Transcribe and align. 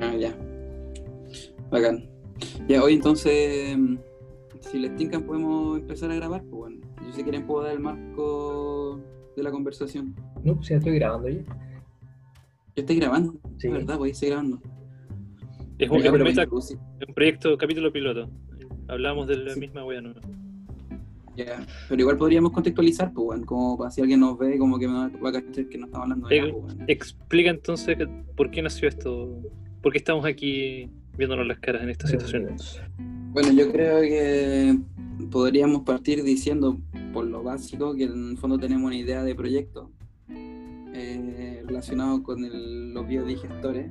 Ah, 0.00 0.14
ya. 0.14 0.34
Bacán. 1.70 2.04
Ya, 2.68 2.82
hoy 2.82 2.94
entonces, 2.94 3.76
si 4.60 4.78
les 4.78 4.94
tincan, 4.96 5.22
podemos 5.24 5.78
empezar 5.78 6.10
a 6.10 6.14
grabar. 6.14 6.42
Pues 6.42 6.52
bueno, 6.52 6.76
yo 7.06 7.12
si 7.12 7.22
quieren 7.22 7.46
puedo 7.46 7.64
dar 7.64 7.72
el 7.72 7.80
marco 7.80 9.00
de 9.36 9.42
la 9.42 9.50
conversación. 9.50 10.14
No, 10.44 10.54
pues 10.56 10.68
ya 10.68 10.76
estoy 10.76 10.94
grabando 10.98 11.28
ya. 11.28 11.42
Yo 11.42 12.82
estoy 12.82 12.96
grabando, 12.96 13.34
Sí. 13.58 13.68
¿verdad? 13.68 13.98
Voy 13.98 14.10
a 14.10 14.14
seguir 14.14 14.34
grabando. 14.34 14.60
Es 15.78 15.90
un, 15.90 15.98
Ya, 15.98 16.04
es 16.04 16.06
un 16.06 16.12
pero 16.12 16.24
meta- 16.24 16.44
Lucy, 16.44 16.74
un 17.06 17.14
proyecto, 17.14 17.56
capítulo 17.58 17.92
piloto. 17.92 18.30
Hablamos 18.88 19.26
de 19.26 19.36
la 19.36 19.54
misma 19.56 19.84
wea, 19.84 20.00
¿no? 20.00 20.14
ya. 21.36 21.64
Pero 21.88 22.00
igual 22.00 22.16
podríamos 22.18 22.50
contextualizar, 22.50 23.12
pues 23.12 23.24
bueno, 23.26 23.46
como 23.46 23.78
para 23.78 23.92
si 23.92 24.00
alguien 24.00 24.18
nos 24.20 24.36
ve, 24.38 24.58
como 24.58 24.76
que 24.76 24.88
me 24.88 24.94
va 24.94 25.28
a 25.28 25.32
cachar 25.32 25.68
que 25.68 25.78
no 25.78 25.86
estamos 25.86 26.04
hablando 26.06 26.26
de 26.28 26.36
Eh, 26.36 26.40
nada, 26.40 26.52
pues, 26.52 26.64
bueno. 26.64 26.84
Explica 26.88 27.50
entonces 27.50 27.96
que- 27.96 28.08
por 28.36 28.50
qué 28.50 28.60
nació 28.60 28.88
esto, 28.88 29.40
por 29.82 29.92
qué 29.92 29.98
estamos 29.98 30.24
aquí 30.24 30.88
viéndonos 31.16 31.46
las 31.46 31.58
caras 31.58 31.82
en 31.82 31.90
esta 31.90 32.06
situación. 32.06 32.56
Bueno, 33.32 33.52
yo 33.52 33.70
creo 33.72 34.00
que 34.00 34.78
podríamos 35.30 35.82
partir 35.82 36.22
diciendo, 36.22 36.78
por 37.12 37.26
lo 37.26 37.42
básico, 37.42 37.94
que 37.94 38.04
en 38.04 38.30
el 38.30 38.38
fondo 38.38 38.58
tenemos 38.58 38.86
una 38.86 38.96
idea 38.96 39.22
de 39.22 39.34
proyecto 39.34 39.90
eh, 40.30 41.62
relacionado 41.66 42.22
con 42.22 42.44
el- 42.44 42.92
los 42.94 43.06
biodigestores 43.06 43.90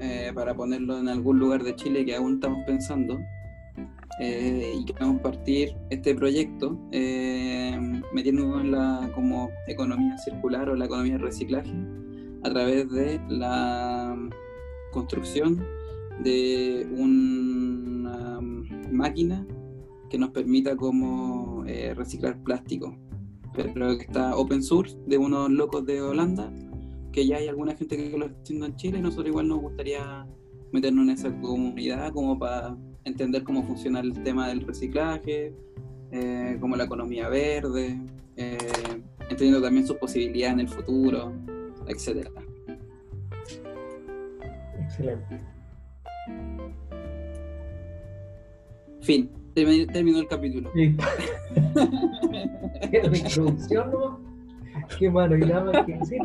eh, 0.00 0.32
para 0.34 0.54
ponerlo 0.54 0.98
en 0.98 1.08
algún 1.08 1.38
lugar 1.38 1.62
de 1.62 1.74
Chile 1.76 2.04
que 2.04 2.14
aún 2.16 2.34
estamos 2.34 2.64
pensando. 2.66 3.18
eh, 4.20 4.72
y 4.78 4.84
queremos 4.84 5.20
partir 5.22 5.74
este 5.90 6.14
proyecto 6.14 6.78
eh, 6.92 7.76
metiéndonos 8.12 8.60
en 8.62 8.70
la 8.70 9.10
como 9.12 9.50
economía 9.66 10.16
circular 10.18 10.68
o 10.68 10.76
la 10.76 10.84
economía 10.84 11.14
del 11.14 11.22
reciclaje 11.22 11.72
a 12.44 12.50
través 12.50 12.88
de 12.90 13.20
la 13.28 14.03
construcción 14.94 15.62
de 16.22 16.86
una 16.96 18.40
máquina 18.90 19.46
que 20.08 20.16
nos 20.16 20.30
permita 20.30 20.76
como 20.76 21.64
eh, 21.66 21.92
reciclar 21.94 22.42
plástico. 22.42 22.96
Pero 23.52 23.96
que 23.98 24.04
está 24.04 24.36
open 24.36 24.62
source 24.62 24.96
de 25.06 25.18
unos 25.18 25.50
locos 25.50 25.84
de 25.84 26.00
Holanda 26.00 26.52
que 27.12 27.26
ya 27.26 27.36
hay 27.36 27.46
alguna 27.46 27.76
gente 27.76 27.96
que 27.96 28.18
lo 28.18 28.26
está 28.26 28.40
haciendo 28.42 28.66
en 28.66 28.76
Chile. 28.76 28.98
Y 28.98 29.02
nosotros 29.02 29.28
igual 29.28 29.48
nos 29.48 29.60
gustaría 29.60 30.26
meternos 30.72 31.04
en 31.04 31.10
esa 31.10 31.40
comunidad 31.40 32.12
como 32.12 32.38
para 32.38 32.76
entender 33.04 33.44
cómo 33.44 33.62
funciona 33.62 34.00
el 34.00 34.12
tema 34.22 34.48
del 34.48 34.62
reciclaje 34.62 35.54
eh, 36.10 36.56
como 36.60 36.74
la 36.74 36.84
economía 36.84 37.28
verde 37.28 38.00
eh, 38.36 38.58
entendiendo 39.20 39.62
también 39.62 39.86
sus 39.86 39.96
posibilidades 39.96 40.54
en 40.54 40.60
el 40.60 40.68
futuro 40.68 41.32
etcétera 41.86 42.30
Excelente. 44.98 45.40
fin 49.02 49.30
termi- 49.54 49.86
terminó 49.92 50.20
el 50.20 50.28
capítulo 50.28 50.70
la 50.74 50.84
introducción, 53.18 53.90
¿no? 53.90 54.20
Qué 54.98 55.10
mano, 55.10 55.36
y 55.36 55.40
nada 55.40 55.64
más 55.72 55.84
que 55.86 55.94
decir. 55.98 56.18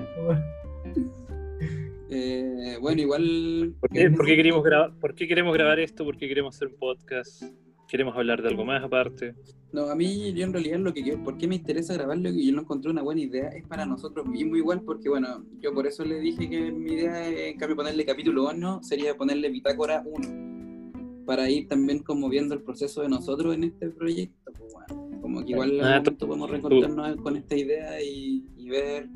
Eh, 2.12 2.78
bueno 2.82 3.00
igual 3.02 3.76
¿Por 3.80 3.90
qué, 3.92 4.10
por 4.10 4.26
qué 4.26 4.36
queremos 4.36 4.64
grabar, 4.64 4.94
¿Por 5.00 5.14
qué 5.14 5.28
queremos 5.28 5.54
grabar 5.54 5.80
esto? 5.80 6.04
¿Por 6.06 6.18
qué 6.18 6.28
queremos 6.28 6.56
hacer 6.56 6.70
un 6.70 6.76
podcast? 6.76 7.44
¿Queremos 7.90 8.16
hablar 8.16 8.44
de 8.44 8.50
algo 8.50 8.64
más 8.64 8.84
aparte? 8.84 9.34
No, 9.72 9.90
a 9.90 9.96
mí 9.96 10.32
yo 10.34 10.44
en 10.44 10.54
realidad 10.54 10.78
lo 10.78 10.94
que 10.94 11.02
quiero, 11.02 11.24
¿por 11.24 11.40
qué 11.40 11.48
me 11.48 11.56
interesa 11.56 11.96
grabarlo? 11.96 12.30
Y 12.30 12.46
yo 12.46 12.54
lo 12.54 12.62
encontré 12.62 12.92
una 12.92 13.02
buena 13.02 13.22
idea, 13.22 13.50
es 13.50 13.66
para 13.68 13.84
nosotros 13.84 14.28
mismos 14.28 14.60
igual, 14.60 14.82
porque 14.82 15.10
bueno, 15.10 15.44
yo 15.60 15.74
por 15.74 15.88
eso 15.88 16.06
le 16.06 16.20
dije 16.20 16.48
que 16.48 16.72
mi 16.72 16.94
idea, 16.94 17.28
en 17.28 17.58
cambio 17.58 17.76
ponerle 17.76 18.06
capítulo 18.06 18.48
1, 18.48 18.84
sería 18.84 19.18
ponerle 19.18 19.50
bitácora 19.50 20.04
1, 20.06 21.26
para 21.26 21.50
ir 21.50 21.68
también 21.68 22.04
como 22.04 22.30
viendo 22.30 22.54
el 22.54 22.62
proceso 22.62 23.02
de 23.02 23.10
nosotros 23.10 23.56
en 23.56 23.64
este 23.64 23.90
proyecto, 23.90 24.52
pues 24.56 24.72
bueno, 24.72 25.20
como 25.22 25.44
que 25.44 25.54
igual 25.54 25.80
Ah, 25.82 25.98
momento 25.98 26.28
podemos 26.28 26.50
reencontrarnos 26.52 27.16
con 27.24 27.38
esta 27.38 27.56
idea 27.56 28.00
y, 28.04 28.46
y 28.56 28.70
ver, 28.70 29.10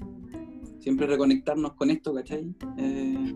siempre 0.79 1.05
reconectarnos 1.05 1.73
con 1.73 1.91
esto, 1.91 2.11
¿cachai? 2.11 2.51
Eh, 2.79 3.35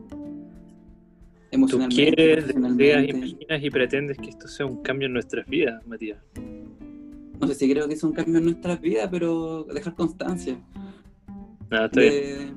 Tú 1.66 1.80
quieres, 1.90 2.48
deseas, 2.48 3.08
imaginas 3.10 3.64
y 3.64 3.70
pretendes 3.70 4.18
que 4.18 4.30
esto 4.30 4.48
sea 4.48 4.66
un 4.66 4.82
cambio 4.84 5.08
en 5.08 5.14
nuestras 5.14 5.46
vidas, 5.48 5.86
Matías. 5.88 6.20
No 7.40 7.48
sé 7.48 7.56
si 7.56 7.72
creo 7.72 7.88
que 7.88 7.94
es 7.96 8.04
un 8.04 8.14
cambio 8.14 8.38
en 8.38 8.46
nuestras 8.46 8.80
vidas, 8.82 9.08
pero 9.12 9.64
dejar 9.66 9.96
constancia. 9.96 10.60
Nada, 11.70 11.86
está 11.86 12.02
bien. 12.02 12.14
de, 12.14 12.48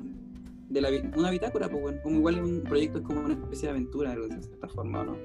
de 0.69 0.81
la, 0.81 0.89
bi- 0.89 1.01
una 1.17 1.29
bitácora, 1.31 1.67
pues 1.69 1.81
bueno, 1.81 1.99
como 2.03 2.17
igual 2.17 2.41
un 2.43 2.61
proyecto 2.63 2.99
es 2.99 3.03
como 3.03 3.21
una 3.21 3.33
especie 3.33 3.67
de 3.67 3.71
aventura, 3.71 4.11
algo 4.11 4.27
de 4.27 4.41
cierta 4.41 4.67
forma, 4.69 5.01
¿o 5.01 5.05
¿no? 5.05 5.17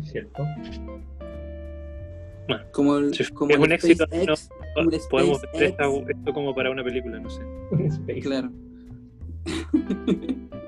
Es 0.00 0.10
cierto. 0.10 0.42
Bueno, 2.48 2.64
Como 2.72 2.96
el, 2.98 3.14
si 3.14 3.24
como 3.32 3.50
es 3.50 3.56
el 3.56 3.62
un 3.62 3.72
éxito, 3.72 4.04
SpaceX, 4.06 4.48
como 4.74 4.90
el 4.90 5.00
podemos 5.10 5.42
ver 5.52 5.64
esto 5.64 6.32
como 6.32 6.54
para 6.54 6.70
una 6.70 6.82
película, 6.84 7.18
no 7.20 7.28
sé. 7.30 7.42
Space. 7.86 8.20
Claro. 8.20 8.50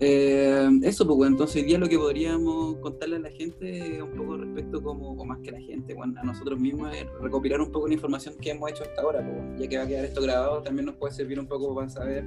Eh, 0.00 0.68
eso, 0.82 1.06
pues 1.06 1.16
bueno, 1.16 1.32
entonces 1.34 1.62
hoy 1.62 1.68
día 1.68 1.78
lo 1.78 1.88
que 1.88 1.96
podríamos 1.96 2.76
contarle 2.78 3.16
a 3.16 3.20
la 3.20 3.30
gente 3.30 4.02
un 4.02 4.10
poco 4.16 4.36
respecto 4.36 4.82
como, 4.82 5.12
o 5.12 5.24
más 5.24 5.38
que 5.38 5.50
a 5.50 5.52
la 5.52 5.60
gente, 5.60 5.94
bueno, 5.94 6.14
a 6.20 6.24
nosotros 6.24 6.58
mismos 6.58 6.94
es 6.94 7.06
recopilar 7.20 7.60
un 7.60 7.70
poco 7.70 7.86
la 7.86 7.94
información 7.94 8.34
que 8.40 8.50
hemos 8.50 8.70
hecho 8.70 8.82
hasta 8.82 9.02
ahora, 9.02 9.20
pues 9.20 9.36
bueno, 9.36 9.56
ya 9.56 9.68
que 9.68 9.76
va 9.78 9.84
a 9.84 9.86
quedar 9.86 10.04
esto 10.04 10.20
grabado, 10.20 10.62
también 10.62 10.86
nos 10.86 10.96
puede 10.96 11.14
servir 11.14 11.38
un 11.38 11.46
poco 11.46 11.74
para 11.74 11.88
saber 11.88 12.24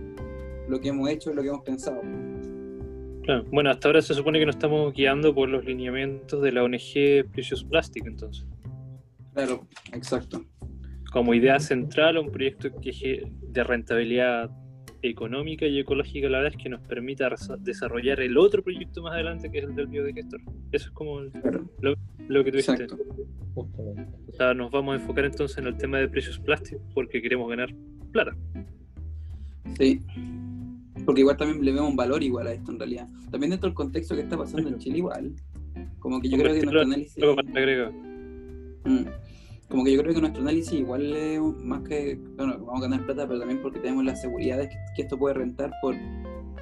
lo 0.69 0.79
que 0.79 0.89
hemos 0.89 1.09
hecho 1.09 1.31
y 1.31 1.35
lo 1.35 1.41
que 1.41 1.49
hemos 1.49 1.63
pensado. 1.63 2.01
Claro. 3.23 3.43
Bueno, 3.51 3.69
hasta 3.71 3.89
ahora 3.89 4.01
se 4.01 4.13
supone 4.13 4.39
que 4.39 4.45
nos 4.45 4.55
estamos 4.55 4.93
guiando 4.93 5.35
por 5.35 5.49
los 5.49 5.65
lineamientos 5.65 6.41
de 6.41 6.51
la 6.53 6.63
ONG 6.63 7.29
Precious 7.33 7.65
Plastic, 7.65 8.05
entonces. 8.05 8.45
Claro, 9.33 9.67
exacto. 9.91 10.45
Como 11.11 11.33
idea 11.33 11.59
central, 11.59 12.17
un 12.17 12.31
proyecto 12.31 12.69
que 12.79 13.29
de 13.41 13.63
rentabilidad 13.65 14.49
económica 15.01 15.65
y 15.65 15.79
ecológica 15.79 16.27
a 16.27 16.29
la 16.31 16.41
vez 16.41 16.55
que 16.57 16.69
nos 16.69 16.81
permita 16.81 17.29
desarrollar 17.59 18.19
el 18.19 18.37
otro 18.37 18.63
proyecto 18.63 19.01
más 19.01 19.13
adelante 19.13 19.49
que 19.51 19.59
es 19.59 19.63
el 19.65 19.75
del 19.75 19.87
biodigestor. 19.87 20.41
Eso 20.71 20.85
es 20.87 20.91
como 20.91 21.19
el- 21.19 21.31
Claro, 21.31 21.97
lo 22.27 22.43
que 22.43 22.51
tú 22.51 22.57
dijiste. 22.57 22.87
O 23.55 24.31
sea, 24.33 24.53
nos 24.53 24.71
vamos 24.71 24.93
a 24.97 25.01
enfocar 25.01 25.25
entonces 25.25 25.57
en 25.57 25.67
el 25.67 25.77
tema 25.77 25.97
de 25.99 26.07
Precious 26.07 26.39
Plastic 26.39 26.79
porque 26.93 27.21
queremos 27.21 27.49
ganar 27.49 27.73
plata. 28.11 28.35
Sí. 29.77 30.01
Porque 31.05 31.21
igual 31.21 31.37
también 31.37 31.63
le 31.63 31.71
vemos 31.71 31.89
un 31.89 31.95
valor 31.95 32.21
igual 32.23 32.47
a 32.47 32.53
esto 32.53 32.71
en 32.71 32.79
realidad. 32.79 33.07
También 33.31 33.51
dentro 33.51 33.69
del 33.69 33.75
contexto 33.75 34.15
que 34.15 34.21
está 34.21 34.37
pasando 34.37 34.69
en 34.69 34.77
Chile 34.77 34.97
igual. 34.97 35.31
Como 35.99 36.19
que 36.19 36.29
yo 36.29 36.37
creo 36.37 36.53
que 36.53 36.61
nuestro 36.61 36.81
análisis... 36.81 37.23
Para. 37.35 37.47
Como 39.69 39.83
que 39.83 39.93
yo 39.93 40.01
creo 40.01 40.13
que 40.13 40.21
nuestro 40.21 40.41
análisis 40.41 40.73
igual 40.73 41.13
es 41.13 41.41
más 41.41 41.81
que... 41.83 42.17
Bueno, 42.37 42.57
vamos 42.59 42.79
a 42.79 42.89
ganar 42.89 43.05
plata, 43.05 43.27
pero 43.27 43.39
también 43.39 43.61
porque 43.61 43.79
tenemos 43.79 44.05
la 44.05 44.15
seguridad 44.15 44.57
de 44.57 44.69
que, 44.69 44.75
que 44.95 45.01
esto 45.01 45.17
puede 45.17 45.35
rentar 45.35 45.71
por... 45.81 45.95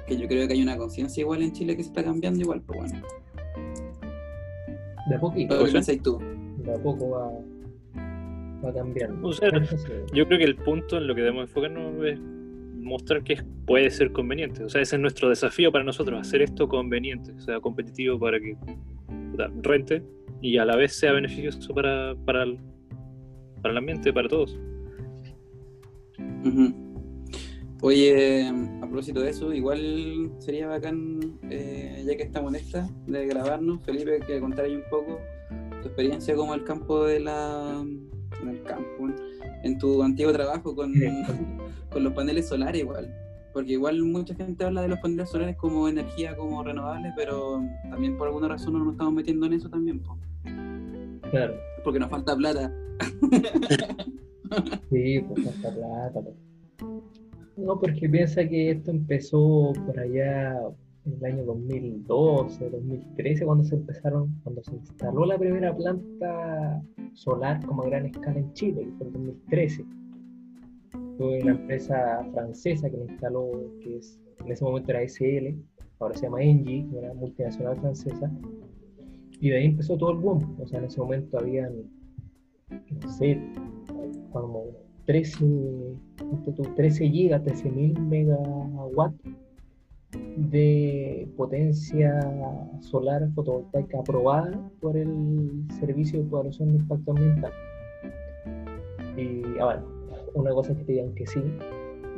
Que 0.06 0.16
yo 0.16 0.26
creo 0.28 0.46
que 0.46 0.54
hay 0.54 0.62
una 0.62 0.76
conciencia 0.76 1.20
igual 1.20 1.42
en 1.42 1.52
Chile 1.52 1.76
que 1.76 1.82
se 1.82 1.88
está 1.88 2.04
cambiando 2.04 2.40
igual, 2.40 2.62
pues 2.62 2.78
bueno. 2.80 3.06
De 5.08 5.14
a 5.14 5.20
poquito. 5.20 5.58
¿Qué 5.58 5.66
sí. 5.66 5.72
pensáis 5.72 6.02
tú? 6.02 6.18
De 6.58 6.74
a 6.74 6.82
poco 6.82 7.10
va, 7.10 7.30
va 8.64 8.74
cambiando. 8.74 9.28
O 9.28 9.32
sea. 9.32 9.50
Yo 10.12 10.26
creo 10.26 10.38
que 10.38 10.44
el 10.44 10.56
punto 10.56 10.98
en 10.98 11.06
lo 11.06 11.14
que 11.14 11.22
debemos 11.22 11.42
enfocarnos 11.42 12.04
es 12.04 12.20
mostrar 12.86 13.22
que 13.22 13.42
puede 13.66 13.90
ser 13.90 14.12
conveniente. 14.12 14.64
O 14.64 14.68
sea, 14.68 14.80
ese 14.80 14.96
es 14.96 15.02
nuestro 15.02 15.28
desafío 15.28 15.70
para 15.70 15.84
nosotros, 15.84 16.20
hacer 16.20 16.42
esto 16.42 16.68
conveniente, 16.68 17.32
o 17.32 17.40
sea, 17.40 17.60
competitivo 17.60 18.18
para 18.18 18.38
que 18.40 18.56
rente 19.62 20.02
y 20.40 20.58
a 20.58 20.64
la 20.64 20.76
vez 20.76 20.94
sea 20.94 21.12
beneficioso 21.12 21.74
para, 21.74 22.14
para, 22.24 22.44
el, 22.44 22.58
para 23.66 23.72
el 23.72 23.78
ambiente, 23.78 24.12
para 24.12 24.28
todos. 24.28 24.56
Oye, 27.82 28.46
a 28.48 28.80
propósito 28.86 29.20
de 29.20 29.30
eso, 29.30 29.52
igual 29.52 30.30
sería 30.38 30.68
bacán, 30.68 31.18
eh, 31.50 32.04
ya 32.06 32.16
que 32.16 32.22
estamos 32.22 32.54
en 32.54 32.60
esta, 32.60 32.88
de 33.08 33.26
grabarnos, 33.26 33.82
Felipe, 33.82 34.20
que 34.24 34.38
contarais 34.38 34.76
un 34.76 34.84
poco 34.88 35.18
tu 35.82 35.88
experiencia 35.88 36.36
como 36.36 36.54
el 36.54 36.62
campo 36.62 37.04
de 37.06 37.18
la... 37.18 37.84
en 38.40 38.48
el 38.48 38.62
campo, 38.62 39.08
en 39.64 39.78
tu 39.78 40.00
antiguo 40.00 40.32
trabajo 40.32 40.76
con, 40.76 40.94
con 41.90 42.04
los 42.04 42.12
paneles 42.12 42.46
solares 42.46 42.82
igual. 42.82 43.12
Porque 43.52 43.72
igual 43.72 44.00
mucha 44.04 44.34
gente 44.36 44.64
habla 44.64 44.82
de 44.82 44.88
los 44.88 45.00
paneles 45.00 45.28
solares 45.28 45.56
como 45.56 45.88
energía 45.88 46.36
como 46.36 46.62
renovable, 46.62 47.12
pero 47.16 47.60
también 47.90 48.16
por 48.16 48.28
alguna 48.28 48.46
razón 48.46 48.74
no 48.74 48.84
nos 48.84 48.92
estamos 48.92 49.12
metiendo 49.12 49.46
en 49.46 49.54
eso 49.54 49.68
también, 49.68 49.98
po, 49.98 50.16
Claro. 51.32 51.54
porque 51.82 51.98
nos 51.98 52.10
falta 52.10 52.36
plata. 52.36 52.72
Sí, 54.90 55.20
pues 55.20 55.44
falta 55.44 55.74
plata. 55.74 56.20
pues. 56.22 56.36
No, 57.56 57.80
porque 57.80 58.08
piensa 58.08 58.46
que 58.46 58.70
esto 58.72 58.90
empezó 58.90 59.72
por 59.86 59.98
allá 59.98 60.60
en 61.06 61.12
el 61.14 61.24
año 61.24 61.44
2012, 61.44 62.70
2013, 62.70 63.44
cuando 63.44 63.64
se 63.64 63.76
empezaron, 63.76 64.34
cuando 64.42 64.62
se 64.62 64.74
instaló 64.74 65.24
la 65.24 65.38
primera 65.38 65.74
planta 65.74 66.82
solar 67.14 67.64
como 67.64 67.82
a 67.82 67.86
gran 67.86 68.06
escala 68.06 68.38
en 68.38 68.52
Chile, 68.52 68.84
que 68.84 68.92
fue 68.92 69.06
en 69.06 69.12
2013. 69.12 69.84
Fue 71.16 71.40
una 71.42 71.52
empresa 71.52 72.26
francesa 72.32 72.90
que 72.90 72.96
instaló, 72.96 73.50
que 73.80 73.96
es, 73.96 74.20
en 74.44 74.52
ese 74.52 74.64
momento 74.64 74.90
era 74.90 75.02
SL, 75.02 75.56
ahora 76.00 76.14
se 76.14 76.26
llama 76.26 76.42
Engie, 76.42 76.86
una 76.92 77.14
multinacional 77.14 77.78
francesa. 77.80 78.30
Y 79.40 79.50
de 79.50 79.56
ahí 79.56 79.66
empezó 79.66 79.96
todo 79.96 80.12
el 80.12 80.18
boom. 80.18 80.56
O 80.60 80.66
sea, 80.66 80.78
en 80.78 80.86
ese 80.86 81.00
momento 81.00 81.38
habían, 81.38 81.72
no 82.70 83.08
sé, 83.08 83.40
como 84.32 84.64
13, 85.06 85.44
13 86.74 87.08
gigas, 87.08 87.42
13.000 87.42 87.98
megawatts 87.98 89.20
de 90.36 91.28
potencia 91.36 92.20
solar 92.80 93.28
fotovoltaica 93.34 94.00
aprobada 94.00 94.70
por 94.80 94.96
el 94.96 95.64
Servicio 95.78 96.20
de 96.20 96.26
Evaluación 96.26 96.72
de 96.72 96.78
Impacto 96.78 97.10
Ambiental. 97.12 97.52
Y 99.16 99.58
ahora, 99.58 99.82
una 100.34 100.50
cosa 100.50 100.72
es 100.72 100.78
que 100.78 100.84
te 100.84 100.92
digan 100.92 101.14
que 101.14 101.26
sí, 101.26 101.42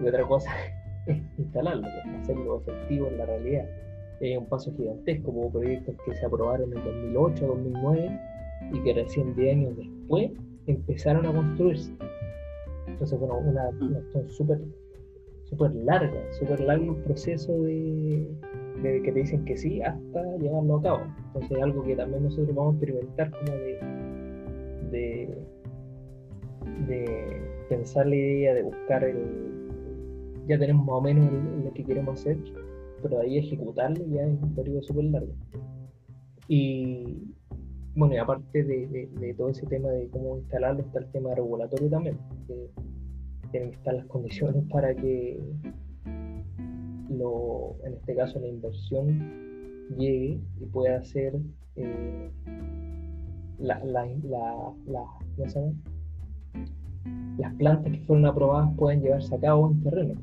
y 0.03 0.09
otra 0.09 0.27
cosa 0.27 0.51
es 1.07 1.19
instalarlo, 1.39 1.87
hacerlo 2.21 2.61
efectivo 2.61 3.09
en 3.09 3.19
la 3.19 3.27
realidad. 3.27 3.67
hay 4.21 4.37
un 4.37 4.47
paso 4.47 4.73
gigantesco, 4.77 5.33
como 5.33 5.53
proyectos 5.53 5.95
que 6.05 6.15
se 6.15 6.27
aprobaron 6.27 6.73
en 6.73 6.85
2008, 6.85 7.47
2009 7.47 8.38
y 8.73 8.81
que 8.83 8.95
recién 8.95 9.35
10 9.35 9.57
años 9.57 9.77
después 9.77 10.31
empezaron 10.67 11.27
a 11.27 11.33
construirse. 11.33 11.93
Entonces, 12.87 13.19
bueno, 13.19 13.39
una, 13.39 13.69
una 13.81 14.03
súper 14.29 14.61
súper 15.49 15.75
larga, 15.75 16.21
súper 16.33 16.61
largo 16.61 16.95
el 16.95 17.03
proceso 17.03 17.53
de, 17.63 18.27
de, 18.83 19.03
que 19.03 19.13
te 19.13 19.21
dicen 19.21 19.45
que 19.45 19.57
sí 19.57 19.81
hasta 19.83 20.37
llevarlo 20.37 20.77
a 20.77 20.83
cabo. 20.83 21.01
Entonces 21.27 21.53
es 21.53 21.63
algo 21.63 21.83
que 21.85 21.97
también 21.97 22.25
nosotros 22.25 22.55
vamos 22.55 22.75
a 22.75 22.77
experimentar 22.77 23.31
como 23.31 23.53
de, 23.53 23.79
de, 24.91 25.39
de 26.87 27.41
pensar 27.69 28.07
la 28.07 28.15
idea, 28.15 28.55
de 28.55 28.63
buscar 28.63 29.05
el... 29.05 29.17
Ya 30.47 30.59
tenemos 30.59 30.87
más 30.87 30.97
o 30.97 31.01
menos 31.01 31.31
lo 31.65 31.73
que 31.73 31.85
queremos 31.85 32.21
hacer, 32.21 32.39
pero 33.03 33.21
ahí 33.21 33.39
ejecutarlo 33.39 34.05
ya 34.07 34.23
es 34.23 34.43
un 34.43 34.55
periodo 34.55 34.83
súper 34.83 35.05
largo. 35.05 35.33
Y 36.49 37.35
bueno, 37.99 38.15
y 38.15 38.19
aparte 38.19 38.63
de, 38.63 39.09
de, 39.13 39.35
todo 39.35 39.49
ese 39.49 39.67
tema 39.67 39.89
de 39.89 40.09
cómo 40.09 40.39
instalarlo, 40.39 40.83
está 40.83 41.01
el 41.01 41.11
tema 41.11 41.35
regulatorio 41.35 41.91
también. 41.91 42.17
Que, 42.47 42.71
tienen 43.51 43.71
que 43.71 43.77
estar 43.77 43.95
las 43.95 44.07
condiciones 44.07 44.63
para 44.71 44.95
que 44.95 45.41
lo, 47.09 47.77
en 47.85 47.95
este 47.95 48.15
caso 48.15 48.39
la 48.39 48.47
inversión 48.47 49.19
llegue 49.97 50.39
y 50.61 50.67
pueda 50.67 51.03
ser 51.03 51.35
eh, 51.77 52.31
la, 53.59 53.83
la, 53.85 54.07
la, 54.87 55.05
las 57.39 57.55
plantas 57.55 57.91
que 57.91 58.01
fueron 58.01 58.27
aprobadas 58.27 58.71
pueden 58.77 59.01
llevarse 59.01 59.35
a 59.35 59.41
cabo 59.41 59.71
en 59.71 59.83
terreno, 59.83 60.21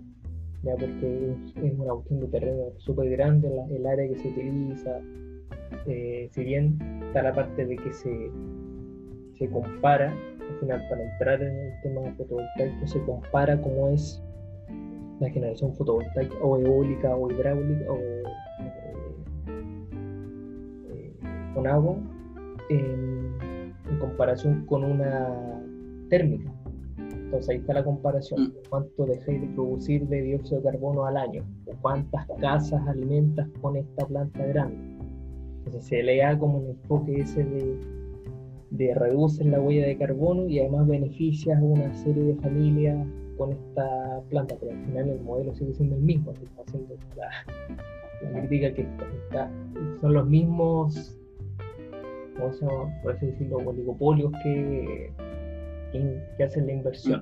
¿ya? 0.63 0.75
porque 0.75 1.36
es, 1.56 1.80
una 1.80 1.94
cuestión 1.94 2.19
de 2.19 2.27
terreno 2.27 2.63
súper 2.77 3.10
grande 3.10 3.50
el 3.72 3.86
área 3.88 4.07
que 4.07 4.19
se 4.19 4.27
utiliza, 4.27 5.00
eh, 5.88 6.30
si 6.31 6.44
bien 6.44 6.77
está 7.15 7.29
la 7.29 7.33
parte 7.33 7.65
de 7.65 7.77
que 7.77 7.94
se, 7.94 8.29
se 9.38 9.50
compara 9.50 10.12
al 10.12 10.59
final 10.59 10.83
para 10.89 11.01
entrar 11.01 11.41
en 11.41 11.57
el 11.57 11.81
tema 11.81 12.01
fotovoltaico 12.17 12.88
se 12.88 13.01
compara 13.03 13.62
cómo 13.62 13.88
es 13.88 14.21
la 15.21 15.29
generación 15.29 15.73
fotovoltaica 15.75 16.35
o 16.41 16.57
eólica 16.57 17.15
o 17.15 17.31
hidráulica 17.31 17.89
o 17.89 17.95
eh, 17.95 18.23
eh, 20.94 21.13
con 21.53 21.67
agua 21.67 21.95
en, 22.69 23.33
comparación 24.00 24.65
con 24.65 24.83
una 24.83 25.29
térmica. 26.09 26.51
Entonces 26.97 27.50
ahí 27.50 27.57
está 27.57 27.75
la 27.75 27.83
comparación. 27.85 28.41
Mm. 28.41 28.53
¿Cuánto 28.69 29.06
dejáis 29.06 29.39
de 29.39 29.47
producir 29.56 30.06
de 30.07 30.21
dióxido 30.21 30.59
de 30.59 30.71
carbono 30.71 31.06
al 31.06 31.15
año? 31.15 31.45
¿O 31.67 31.71
cuántas 31.81 32.27
casas 32.41 32.85
alimentas 32.88 33.47
con 33.62 33.77
esta 33.77 34.06
planta 34.06 34.45
grande? 34.47 34.94
Entonces 35.75 35.89
se 35.89 36.04
le 36.04 36.18
da 36.18 36.39
como 36.39 36.60
un 36.60 36.69
enfoque 36.69 37.19
ese 37.19 37.44
de 37.44 37.95
de 38.77 38.94
reducir 38.94 39.45
la 39.48 39.60
huella 39.60 39.86
de 39.86 39.98
carbono 39.98 40.48
y 40.48 40.60
además 40.60 40.88
beneficias 40.88 41.60
a 41.60 41.63
una 41.63 41.94
serie 41.94 42.24
de 42.24 42.36
familias 42.36 43.07
con 43.38 43.51
esta 43.51 44.22
planta, 44.30 44.56
pero 44.60 44.72
al 44.72 44.86
final 44.86 45.10
el 45.10 45.22
modelo 45.22 45.54
sigue 45.56 45.74
siendo 45.74 45.95
el 45.95 46.01
mismo, 46.01 46.31
haciendo 46.31 46.95
la, 47.16 48.48
crítica 48.48 48.74
que 48.74 48.88
son 50.01 50.13
los 50.13 50.27
mismos, 50.27 51.18
¿cómo 52.38 52.54
se 52.54 52.66
llama? 52.66 53.01
por 53.04 53.13
así 53.13 53.25
decirlo, 53.27 53.57
oligopolios 53.57 54.31
que, 54.44 55.12
que, 55.92 56.44
hacen 56.44 56.68
la 56.68 56.74
inversión. 56.74 57.22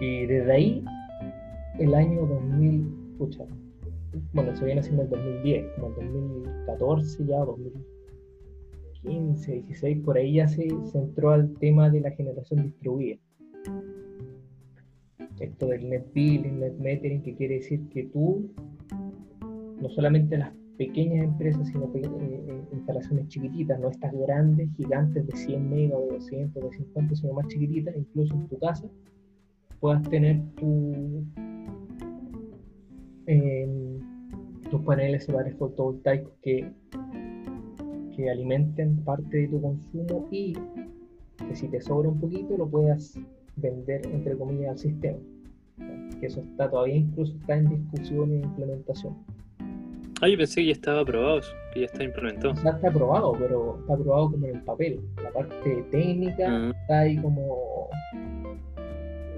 Y 0.00 0.26
desde 0.26 0.52
ahí, 0.52 0.84
el 1.78 1.94
año 1.94 2.24
2000, 2.26 2.86
escucha, 3.12 3.44
bueno, 4.32 4.54
se 4.56 4.64
viene 4.64 4.80
haciendo 4.80 5.02
el 5.02 5.10
2010, 5.10 5.66
como 5.74 5.88
el 6.00 6.12
2014 6.12 7.24
ya, 7.26 7.38
2015 7.38 7.98
15, 9.02 9.52
16, 9.52 10.04
por 10.04 10.16
ahí 10.16 10.34
ya 10.34 10.48
se 10.48 10.68
centró 10.90 11.30
al 11.30 11.52
tema 11.54 11.90
de 11.90 12.00
la 12.00 12.10
generación 12.10 12.64
distribuida. 12.64 13.16
Esto 15.38 15.66
del 15.66 15.88
net 15.88 16.06
billing, 16.12 16.60
net 16.60 16.76
metering, 16.78 17.22
que 17.22 17.34
quiere 17.34 17.56
decir 17.56 17.88
que 17.90 18.04
tú, 18.04 18.50
no 19.80 19.88
solamente 19.90 20.36
las 20.36 20.52
pequeñas 20.76 21.24
empresas, 21.24 21.68
sino 21.68 21.84
eh, 21.94 22.02
eh, 22.04 22.64
instalaciones 22.72 23.28
chiquititas, 23.28 23.78
no 23.78 23.88
estas 23.88 24.12
grandes, 24.12 24.68
gigantes 24.76 25.26
de 25.26 25.36
100 25.36 25.70
megas, 25.70 26.00
de 26.00 26.14
200, 26.14 26.62
de 26.62 26.76
50, 26.76 27.14
sino 27.14 27.32
más 27.34 27.46
chiquititas, 27.48 27.96
incluso 27.96 28.34
en 28.34 28.48
tu 28.48 28.58
casa, 28.58 28.88
puedas 29.80 30.02
tener 30.08 30.42
tu, 30.56 31.24
em, 33.26 33.97
tus 34.70 34.80
paneles 34.82 35.24
solares 35.24 35.56
fotovoltaicos 35.56 36.32
que 36.42 36.70
que 38.18 38.28
alimenten 38.28 38.96
parte 39.04 39.36
de 39.36 39.46
tu 39.46 39.62
consumo 39.62 40.26
y 40.32 40.52
que 40.52 41.54
si 41.54 41.68
te 41.68 41.80
sobra 41.80 42.08
un 42.08 42.20
poquito 42.20 42.56
lo 42.56 42.68
puedas 42.68 43.16
vender 43.54 44.04
entre 44.06 44.36
comillas 44.36 44.72
al 44.72 44.78
sistema. 44.78 45.18
Que 46.18 46.26
eso 46.26 46.40
está 46.40 46.68
todavía 46.68 46.96
incluso 46.96 47.36
está 47.40 47.56
en 47.56 47.68
discusión 47.68 48.32
e 48.32 48.40
implementación. 48.40 49.16
Ah, 50.20 50.26
yo 50.28 50.36
pensé 50.36 50.62
que 50.62 50.66
ya 50.66 50.72
estaba 50.72 51.02
aprobado, 51.02 51.40
que 51.72 51.80
ya 51.80 51.86
está 51.86 52.02
implementado. 52.02 52.54
Ya 52.64 52.70
está 52.70 52.88
aprobado, 52.88 53.34
pero 53.38 53.78
está 53.78 53.94
aprobado 53.94 54.32
como 54.32 54.46
en 54.46 54.56
el 54.56 54.62
papel. 54.62 55.00
La 55.22 55.30
parte 55.30 55.84
técnica 55.92 56.48
ah. 56.48 56.72
está 56.82 56.98
ahí 56.98 57.18
como. 57.18 57.88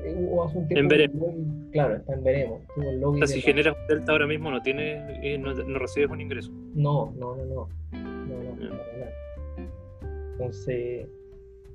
En 0.05 0.89
veremos. 0.89 1.35
claro, 1.73 1.97
está 1.97 2.15
en 2.15 2.25
veremos. 2.25 2.61
o 2.77 3.17
sea, 3.17 3.27
si 3.27 3.41
generas 3.41 3.77
un 3.81 3.87
delta 3.89 4.13
ahora 4.13 4.27
mismo, 4.27 4.51
no, 4.51 4.61
tienes, 4.63 5.03
eh, 5.23 5.39
no, 5.39 5.55
no 5.55 5.79
recibes 5.79 6.11
un 6.11 6.21
ingreso. 6.21 6.53
No, 6.75 7.13
no, 7.17 7.37
no, 7.37 7.45
no. 7.45 7.69
Entonces, 10.33 11.07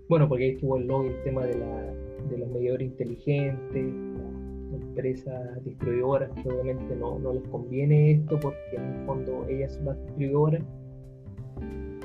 bueno, 0.09 0.27
porque 0.27 0.45
ahí 0.45 0.49
estuvo 0.51 0.77
el 0.77 0.87
lobby, 0.87 1.09
el 1.09 1.23
tema 1.23 1.45
de, 1.45 1.57
la, 1.57 1.93
de 2.29 2.37
los 2.37 2.49
medidores 2.49 2.87
inteligentes, 2.87 3.85
las 4.71 4.81
empresas 4.81 5.63
distribuidoras, 5.63 6.31
que 6.41 6.49
obviamente 6.49 6.95
no, 6.95 7.19
no 7.19 7.33
les 7.33 7.43
conviene 7.49 8.11
esto 8.11 8.39
porque 8.39 8.75
en 8.75 8.83
el 8.83 9.05
fondo 9.05 9.45
ellas 9.47 9.73
son 9.73 9.85
las 9.85 10.01
distribuidoras, 10.05 10.63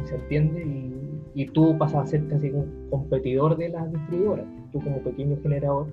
¿se 0.04 0.14
entiende? 0.14 0.62
Y, 0.62 1.42
y 1.42 1.46
tú 1.46 1.76
pasas 1.78 2.04
a 2.04 2.06
ser 2.06 2.26
casi 2.28 2.50
un 2.50 2.88
competidor 2.90 3.56
de 3.56 3.68
las 3.70 3.90
distribuidoras, 3.92 4.46
tú 4.72 4.80
como 4.80 4.98
pequeño 5.02 5.38
generador 5.42 5.86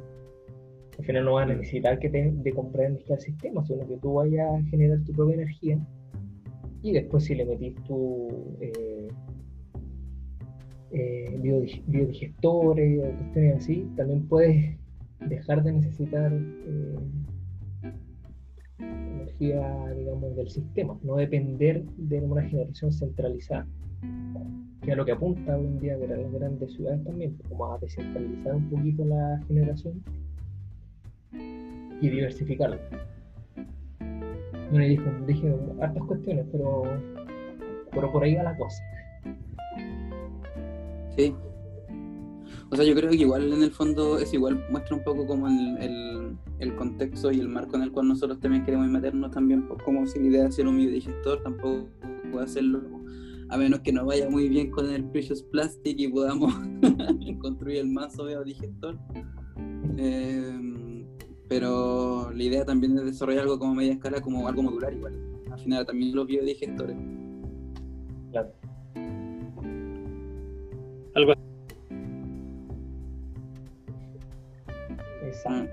al 0.98 1.06
final 1.06 1.25
no 1.25 1.34
vas 1.34 1.50
a 1.50 1.54
necesitar 1.54 2.00
que 2.00 2.10
te, 2.10 2.32
de 2.32 2.51
comprar 2.51 2.88
energía 2.88 3.16
al 3.16 3.22
sistema, 3.22 3.63
sino 3.66 3.88
que 3.88 3.98
tú 3.98 4.13
vayas 4.13 4.48
a 4.51 4.62
generar 4.70 5.00
tu 5.04 5.13
propia 5.13 5.36
energía 5.36 5.80
y 6.82 6.92
después 6.92 7.25
si 7.25 7.36
le 7.36 7.46
metís 7.46 7.75
tu 7.84 8.27
eh, 8.62 9.08
eh, 10.92 11.39
biodigestores 11.86 13.00
o 13.00 13.18
cuestiones 13.18 13.58
así, 13.58 13.88
también 13.96 14.27
puedes 14.27 14.77
dejar 15.27 15.63
de 15.63 15.74
necesitar 15.74 16.32
eh, 16.34 16.96
energía, 18.80 19.94
digamos, 19.96 20.36
del 20.36 20.50
sistema, 20.50 20.98
no 21.04 21.16
depender 21.18 21.84
de 21.98 22.20
una 22.22 22.44
generación 22.44 22.92
centralizada, 22.92 23.68
que 24.82 24.92
es 24.92 24.98
lo 24.98 25.06
que 25.06 25.12
apunta 25.12 25.58
hoy 25.58 25.66
en 25.66 25.80
día 25.80 25.98
de 25.98 26.08
las 26.08 26.32
grandes 26.32 26.74
ciudades 26.74 27.04
también, 27.04 27.38
como 27.50 27.74
a 27.74 27.77
descentralizar 27.80 28.56
un 28.56 28.70
poquito 28.70 29.06
la 29.06 29.42
generación 29.48 30.01
y 32.01 32.10
diversificarla. 32.10 32.80
Bueno, 34.72 34.86
y 34.86 34.89
dijo, 34.89 35.04
dije 35.25 35.56
hartas 35.82 36.04
cuestiones, 36.04 36.46
pero, 36.51 36.84
pero 37.92 38.12
por 38.12 38.24
ahí 38.24 38.36
va 38.36 38.44
la 38.44 38.58
cosa. 38.58 38.84
Sí. 41.16 41.34
O 42.70 42.75
sea, 42.75 42.84
yo 42.84 42.94
creo 42.96 43.10
que 43.10 43.16
igual 43.16 43.54
en 43.54 43.63
el 43.63 43.72
fondo 43.72 44.20
es 44.20 44.34
igual, 44.34 44.62
muestra 44.70 44.98
un 44.98 45.04
poco 45.04 45.25
como 45.25 45.48
el, 45.48 46.38
el, 46.60 46.75
contexto 46.75 47.32
y 47.32 47.39
el 47.39 47.48
marco 47.48 47.77
en 47.77 47.84
el 47.84 47.92
cual 47.94 48.10
nosotros 48.10 48.39
también 48.42 48.66
queremos 48.66 48.88
meternos 48.88 49.32
también, 49.32 49.66
pues, 49.68 49.82
como 49.84 50.06
si 50.06 50.20
la 50.20 50.25
idea 50.25 50.42
de 50.42 50.48
hacer 50.48 50.68
un 50.68 50.77
biodigestor 50.77 51.42
tampoco 51.44 51.88
puede 52.30 52.44
hacerlo 52.44 52.82
a 53.50 53.58
menos 53.58 53.80
que 53.80 53.94
nos 53.94 54.06
vaya 54.06 54.30
muy 54.30 54.50
bien 54.50 54.70
con 54.70 54.89
el 54.89 55.06
Precious 55.06 55.42
Plastic 55.44 55.98
y 55.98 56.08
podamos 56.10 56.54
construir 57.42 57.77
el 57.77 57.88
mazo 57.88 58.25
biodigestor. 58.25 58.98
Eh, 59.98 60.66
pero 61.48 62.32
la 62.34 62.44
idea 62.44 62.66
también 62.66 62.98
es 62.98 63.06
desarrollar 63.06 63.44
algo 63.44 63.60
como 63.60 63.75
media 63.75 63.94
escala, 63.94 64.22
como 64.22 64.48
algo 64.48 64.63
modular 64.63 64.94
igual. 64.94 65.13
Al 65.51 65.60
final 65.60 65.86
también 65.86 66.16
los 66.16 66.27
biodigestores. 66.27 66.98
Claro. 68.32 68.51
Algo 71.16 71.34
Exacto. 75.24 75.72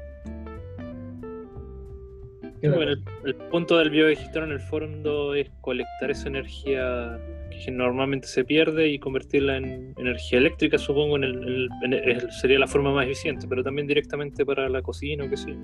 Bueno, 2.62 2.92
el, 2.92 3.04
el 3.26 3.34
punto 3.34 3.76
del 3.76 3.90
biodigestor 3.90 4.44
en 4.44 4.52
el 4.52 4.60
fondo 4.60 5.34
es 5.34 5.50
colectar 5.60 6.10
esa 6.10 6.28
energía 6.28 7.20
que 7.64 7.70
normalmente 7.70 8.26
se 8.26 8.44
pierde 8.44 8.88
y 8.88 8.98
convertirla 8.98 9.56
en 9.58 9.94
energía 9.96 10.38
eléctrica, 10.38 10.78
supongo, 10.78 11.16
en 11.16 11.24
el, 11.24 11.34
en 11.42 11.48
el- 11.48 11.68
en 11.84 11.92
el- 11.92 12.30
sería 12.32 12.58
la 12.58 12.66
forma 12.66 12.92
más 12.92 13.04
eficiente, 13.06 13.46
pero 13.48 13.62
también 13.62 13.86
directamente 13.86 14.44
para 14.46 14.68
la 14.68 14.82
cocina 14.82 15.24
o 15.24 15.30
qué 15.30 15.36
sé. 15.36 15.54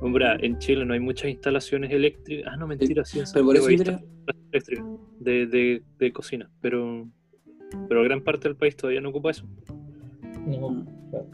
Hombre, 0.00 0.26
en 0.44 0.58
Chile 0.58 0.84
no 0.84 0.92
hay 0.94 1.00
muchas 1.00 1.30
instalaciones 1.30 1.90
eléctricas. 1.90 2.52
Ah, 2.52 2.56
no, 2.56 2.66
mentira, 2.66 3.04
sí, 3.04 3.18
en 3.20 3.24
Pero 3.32 3.44
por 3.46 3.56
eso 3.56 3.66
hay 3.68 3.74
eléctricas 3.74 4.04
de, 5.20 5.46
de, 5.46 5.82
de 5.98 6.12
cocina, 6.12 6.50
pero, 6.60 7.08
pero 7.88 8.02
gran 8.02 8.22
parte 8.22 8.48
del 8.48 8.56
país 8.56 8.76
todavía 8.76 9.00
no 9.00 9.08
ocupa 9.08 9.30
eso. 9.30 9.46
No, 10.46 10.84
claro. 11.10 11.26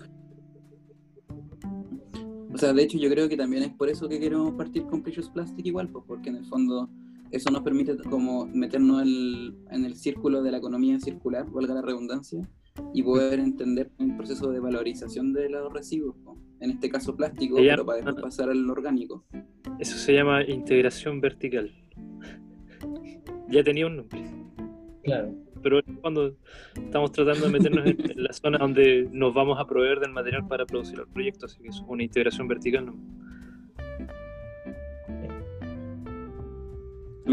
O 2.54 2.58
sea, 2.58 2.72
de 2.72 2.82
hecho 2.82 2.98
yo 2.98 3.08
creo 3.10 3.28
que 3.28 3.36
también 3.36 3.62
es 3.64 3.70
por 3.70 3.88
eso 3.88 4.08
que 4.08 4.20
queremos 4.20 4.54
partir 4.54 4.84
con 4.84 5.02
Precious 5.02 5.28
Plastic 5.30 5.64
igual, 5.66 5.88
pues 5.88 6.04
porque 6.06 6.28
en 6.28 6.36
el 6.36 6.44
fondo 6.44 6.88
eso 7.32 7.50
nos 7.50 7.62
permite 7.62 7.96
como 8.08 8.46
meternos 8.46 9.02
el- 9.02 9.56
en 9.70 9.84
el 9.84 9.96
círculo 9.96 10.42
de 10.42 10.50
la 10.52 10.58
economía 10.58 11.00
circular, 11.00 11.46
valga 11.50 11.74
la 11.74 11.82
redundancia, 11.82 12.48
y 12.94 13.02
poder 13.02 13.38
entender 13.40 13.90
el 13.98 14.16
proceso 14.16 14.50
de 14.50 14.60
valorización 14.60 15.32
de 15.32 15.50
los 15.50 15.72
residuos, 15.72 16.16
en 16.60 16.70
este 16.70 16.88
caso 16.88 17.14
plástico, 17.16 17.58
Ya. 17.58 17.72
pero 17.72 17.84
para 17.84 17.96
después 17.98 18.16
pasar 18.22 18.48
al 18.50 18.68
orgánico. 18.70 19.24
Eso 19.78 19.96
se 19.98 20.14
llama 20.14 20.42
integración 20.44 21.20
vertical. 21.20 21.70
Ya 23.48 23.62
tenía 23.62 23.86
un 23.86 23.96
nombre. 23.96 24.22
Claro. 25.04 25.34
pero 25.64 25.80
cuando 26.00 26.36
estamos 26.76 27.12
tratando 27.12 27.46
de 27.46 27.52
meternos 27.52 27.86
en, 27.86 28.10
en 28.10 28.22
la 28.24 28.32
zona 28.32 28.58
donde 28.58 29.08
nos 29.12 29.32
vamos 29.34 29.58
a 29.60 29.66
proveer 29.66 29.98
del 30.00 30.10
material 30.12 30.46
para 30.48 30.64
producir 30.66 30.98
el 30.98 31.06
proyecto, 31.08 31.46
así 31.46 31.60
que 31.62 31.68
eso 31.68 31.82
es 31.82 31.88
una 31.88 32.02
integración 32.02 32.48
vertical. 32.48 32.86
¿no? 32.86 32.96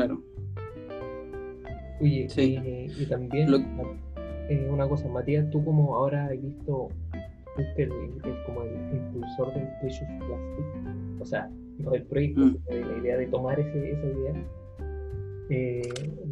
Claro. 0.05 0.21
Oye, 2.01 2.29
Sí. 2.29 2.57
y, 2.63 3.03
y 3.03 3.05
también 3.07 3.51
Lo- 3.51 3.57
eh, 4.49 4.67
una 4.69 4.87
cosa, 4.87 5.07
Matías, 5.09 5.49
tú 5.49 5.63
como 5.65 5.95
ahora 5.95 6.25
has 6.27 6.41
visto, 6.41 6.87
fuiste 7.55 7.83
el, 7.83 7.91
el- 7.91 8.43
como 8.45 8.63
el 8.63 8.71
impulsor 8.95 9.53
del 9.53 9.67
Precious 9.81 10.09
Plastic, 10.19 11.21
o 11.21 11.25
sea, 11.25 11.49
no 11.77 11.91
del 11.91 12.03
proyecto, 12.03 12.41
Mm. 12.41 12.57
sino 12.67 12.75
de 12.75 12.85
la 12.85 12.97
idea 12.99 13.17
de 13.17 13.27
tomar 13.27 13.59
ese, 13.59 13.91
esa 13.91 14.05
idea. 14.07 14.33
Eh, 15.51 15.81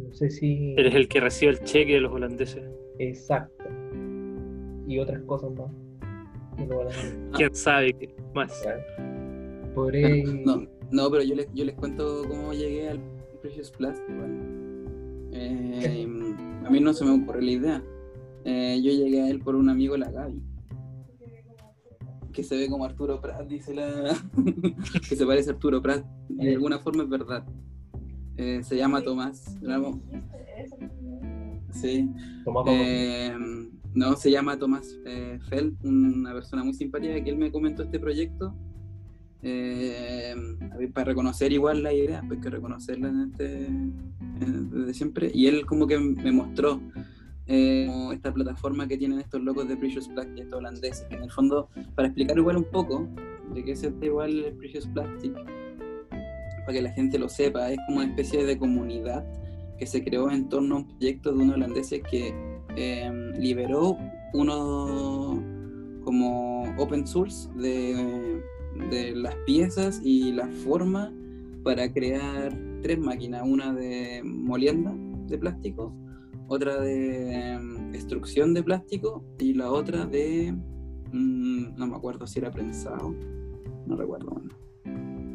no 0.06 0.14
sé 0.14 0.30
si... 0.30 0.74
Eres 0.78 0.94
el 0.94 1.08
que 1.08 1.20
recibe 1.20 1.52
el 1.52 1.60
cheque 1.60 1.94
de 1.94 2.00
los 2.00 2.12
holandeses. 2.12 2.62
Exacto. 2.98 3.64
Y 4.86 4.98
otras 4.98 5.20
cosas 5.24 5.50
más. 5.52 5.70
¿Quién 7.34 7.54
sabe 7.54 7.92
qué 7.92 8.14
más? 8.34 8.52
Claro. 8.62 8.80
Podré... 9.74 10.22
No, 10.44 10.62
no, 10.90 11.10
pero 11.10 11.22
yo 11.24 11.34
les, 11.34 11.48
yo 11.52 11.64
les 11.64 11.74
cuento 11.74 12.22
cómo 12.28 12.52
llegué 12.52 12.88
al 12.88 13.00
Precious 13.40 13.70
Plastic. 13.70 14.08
igual. 14.08 15.30
Eh, 15.32 16.06
a 16.64 16.70
mí 16.70 16.80
no 16.80 16.92
se 16.92 17.04
me 17.04 17.10
ocurre 17.10 17.42
la 17.42 17.50
idea. 17.50 17.84
Eh, 18.44 18.80
yo 18.82 18.92
llegué 18.92 19.22
a 19.22 19.30
él 19.30 19.40
por 19.40 19.54
un 19.54 19.68
amigo, 19.68 19.96
la 19.96 20.10
Gaby. 20.10 20.42
Que 22.32 22.42
se 22.42 22.56
ve 22.56 22.68
como 22.68 22.84
Arturo 22.84 23.20
Prat, 23.20 23.46
dice 23.48 23.74
la. 23.74 24.14
que 25.08 25.16
se 25.16 25.26
parece 25.26 25.50
a 25.50 25.54
Arturo 25.54 25.82
Prat. 25.82 26.04
De 26.28 26.54
alguna 26.54 26.78
forma 26.78 27.02
es 27.02 27.08
verdad. 27.08 27.44
Eh, 28.36 28.62
se 28.62 28.76
llama 28.76 29.02
Tomás. 29.02 29.58
Bravo. 29.60 30.00
Sí. 31.72 32.08
Eh, 32.66 33.36
no, 33.94 34.16
se 34.16 34.30
llama 34.30 34.58
Tomás 34.58 34.96
eh, 35.06 35.38
Feld, 35.48 35.76
una 35.84 36.32
persona 36.32 36.62
muy 36.62 36.74
simpática 36.74 37.22
que 37.22 37.30
él 37.30 37.36
me 37.36 37.50
comentó 37.50 37.82
este 37.82 37.98
proyecto. 37.98 38.54
Eh, 39.42 40.34
para 40.92 41.04
reconocer 41.06 41.52
igual 41.52 41.82
la 41.82 41.92
idea, 41.92 42.22
pues 42.26 42.40
que 42.40 42.50
reconocerla 42.50 43.12
este, 43.30 43.66
en- 43.66 44.70
desde 44.70 44.94
siempre. 44.94 45.30
Y 45.32 45.46
él 45.46 45.64
como 45.66 45.86
que 45.86 45.98
me 45.98 46.32
mostró 46.32 46.80
eh, 47.46 47.88
esta 48.12 48.32
plataforma 48.32 48.86
que 48.88 48.96
tienen 48.98 49.20
estos 49.20 49.40
locos 49.42 49.68
de 49.68 49.76
Precious 49.76 50.08
Plastic, 50.08 50.38
estos 50.38 50.58
holandeses, 50.58 51.06
en 51.10 51.22
el 51.22 51.30
fondo, 51.30 51.68
para 51.94 52.08
explicar 52.08 52.36
igual 52.36 52.56
un 52.58 52.64
poco 52.64 53.08
de 53.54 53.64
qué 53.64 53.74
se 53.76 53.90
trata 53.90 54.06
igual 54.06 54.44
el 54.44 54.52
Precious 54.54 54.86
Plastic, 54.88 55.32
para 55.32 56.72
que 56.72 56.82
la 56.82 56.90
gente 56.90 57.18
lo 57.18 57.28
sepa, 57.28 57.70
es 57.72 57.78
como 57.86 57.98
una 58.00 58.08
especie 58.08 58.44
de 58.44 58.58
comunidad 58.58 59.24
que 59.78 59.86
se 59.86 60.02
creó 60.04 60.30
en 60.30 60.48
torno 60.48 60.74
a 60.74 60.78
un 60.80 60.88
proyecto 60.88 61.32
de 61.32 61.42
unos 61.42 61.54
holandeses 61.54 62.02
que 62.10 62.34
eh, 62.76 63.10
liberó 63.38 63.96
uno 64.34 65.42
como 66.04 66.64
open 66.76 67.06
source 67.06 67.48
de, 67.54 68.42
de 68.90 69.14
las 69.14 69.34
piezas 69.46 70.00
y 70.04 70.32
la 70.32 70.48
forma 70.48 71.12
para 71.62 71.92
crear 71.92 72.56
tres 72.82 72.98
máquinas, 72.98 73.42
una 73.44 73.72
de 73.72 74.22
molienda 74.24 74.94
de 75.26 75.38
plástico, 75.38 75.92
otra 76.46 76.80
de 76.80 77.52
em, 77.52 77.94
extrucción 77.94 78.54
de 78.54 78.62
plástico 78.62 79.24
y 79.38 79.54
la 79.54 79.70
otra 79.70 80.06
de 80.06 80.54
mm, 81.12 81.76
no 81.76 81.86
me 81.86 81.96
acuerdo 81.96 82.26
si 82.26 82.38
era 82.38 82.50
prensado, 82.50 83.14
no 83.86 83.96
recuerdo. 83.96 84.30
bueno. 84.30 84.54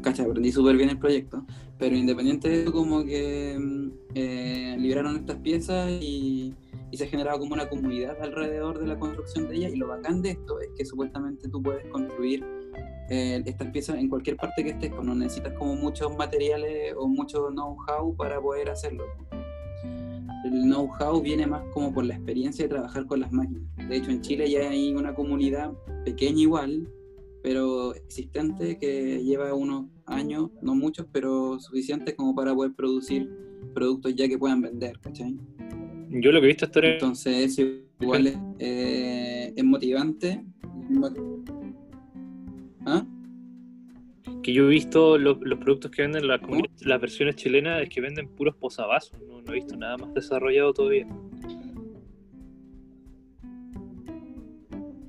Cacha, 0.02 0.24
aprendí 0.24 0.52
súper 0.52 0.76
bien 0.76 0.90
el 0.90 0.98
proyecto, 0.98 1.46
pero 1.78 1.96
independiente 1.96 2.48
de 2.48 2.62
eso, 2.62 2.72
como 2.72 3.04
que 3.04 3.56
mm, 3.58 3.90
eh, 4.14 4.76
liberaron 4.78 5.16
estas 5.16 5.36
piezas 5.36 5.90
y, 5.90 6.54
y 6.90 6.96
se 6.96 7.04
ha 7.04 7.06
generado 7.06 7.38
como 7.38 7.54
una 7.54 7.68
comunidad 7.68 8.20
alrededor 8.20 8.78
de 8.78 8.86
la 8.86 8.98
construcción 8.98 9.48
de 9.48 9.56
ellas. 9.56 9.72
Y 9.72 9.76
lo 9.76 9.88
bacán 9.88 10.20
de 10.20 10.30
esto 10.30 10.60
es 10.60 10.68
que 10.76 10.84
supuestamente 10.84 11.48
tú 11.48 11.62
puedes 11.62 11.86
construir 11.86 12.44
eh, 13.10 13.42
estas 13.44 13.70
piezas 13.70 13.98
en 13.98 14.08
cualquier 14.08 14.36
parte 14.36 14.64
que 14.64 14.70
estés, 14.70 14.90
pues 14.90 15.04
no 15.04 15.14
necesitas 15.14 15.52
como 15.54 15.74
muchos 15.74 16.16
materiales 16.16 16.94
o 16.96 17.06
mucho 17.06 17.48
know-how 17.50 18.16
para 18.16 18.40
poder 18.40 18.70
hacerlo. 18.70 19.04
El 20.44 20.62
know-how 20.64 21.20
viene 21.20 21.46
más 21.46 21.62
como 21.72 21.92
por 21.92 22.04
la 22.04 22.14
experiencia 22.14 22.64
de 22.64 22.68
trabajar 22.68 23.06
con 23.06 23.20
las 23.20 23.32
máquinas. 23.32 23.62
De 23.88 23.96
hecho, 23.96 24.10
en 24.10 24.20
Chile 24.20 24.50
ya 24.50 24.68
hay 24.68 24.94
una 24.94 25.14
comunidad 25.14 25.72
pequeña 26.04 26.40
igual, 26.40 26.88
pero 27.42 27.94
existente, 27.94 28.78
que 28.78 29.22
lleva 29.22 29.52
unos 29.54 29.86
años, 30.06 30.50
no 30.62 30.74
muchos, 30.74 31.06
pero 31.12 31.58
suficientes 31.60 32.14
como 32.14 32.34
para 32.34 32.54
poder 32.54 32.72
producir 32.74 33.30
productos 33.74 34.14
ya 34.14 34.28
que 34.28 34.38
puedan 34.38 34.62
vender, 34.62 34.98
¿cachai? 35.00 35.36
Yo 36.10 36.30
lo 36.30 36.40
que 36.40 36.46
he 36.46 36.48
visto 36.48 36.66
hasta 36.66 36.78
ahora 36.78 36.92
Entonces 36.92 37.58
eso 37.58 37.62
igual 38.00 38.26
es, 38.26 38.36
eh, 38.58 39.52
es 39.56 39.64
motivante. 39.64 40.44
¿Ah? 42.86 43.04
que 44.42 44.52
yo 44.52 44.64
he 44.64 44.68
visto 44.68 45.16
lo- 45.18 45.38
los 45.42 45.58
productos 45.58 45.90
que 45.90 46.02
venden 46.02 46.26
la 46.28 46.38
las 46.82 47.00
versiones 47.00 47.36
chilenas 47.36 47.82
es 47.82 47.88
que 47.88 48.00
venden 48.02 48.28
puros 48.28 48.54
posavasos. 48.56 49.18
No, 49.26 49.40
no 49.40 49.52
he 49.52 49.54
visto 49.54 49.74
nada 49.76 49.96
más 49.96 50.12
desarrollado 50.14 50.72
todavía. 50.74 51.06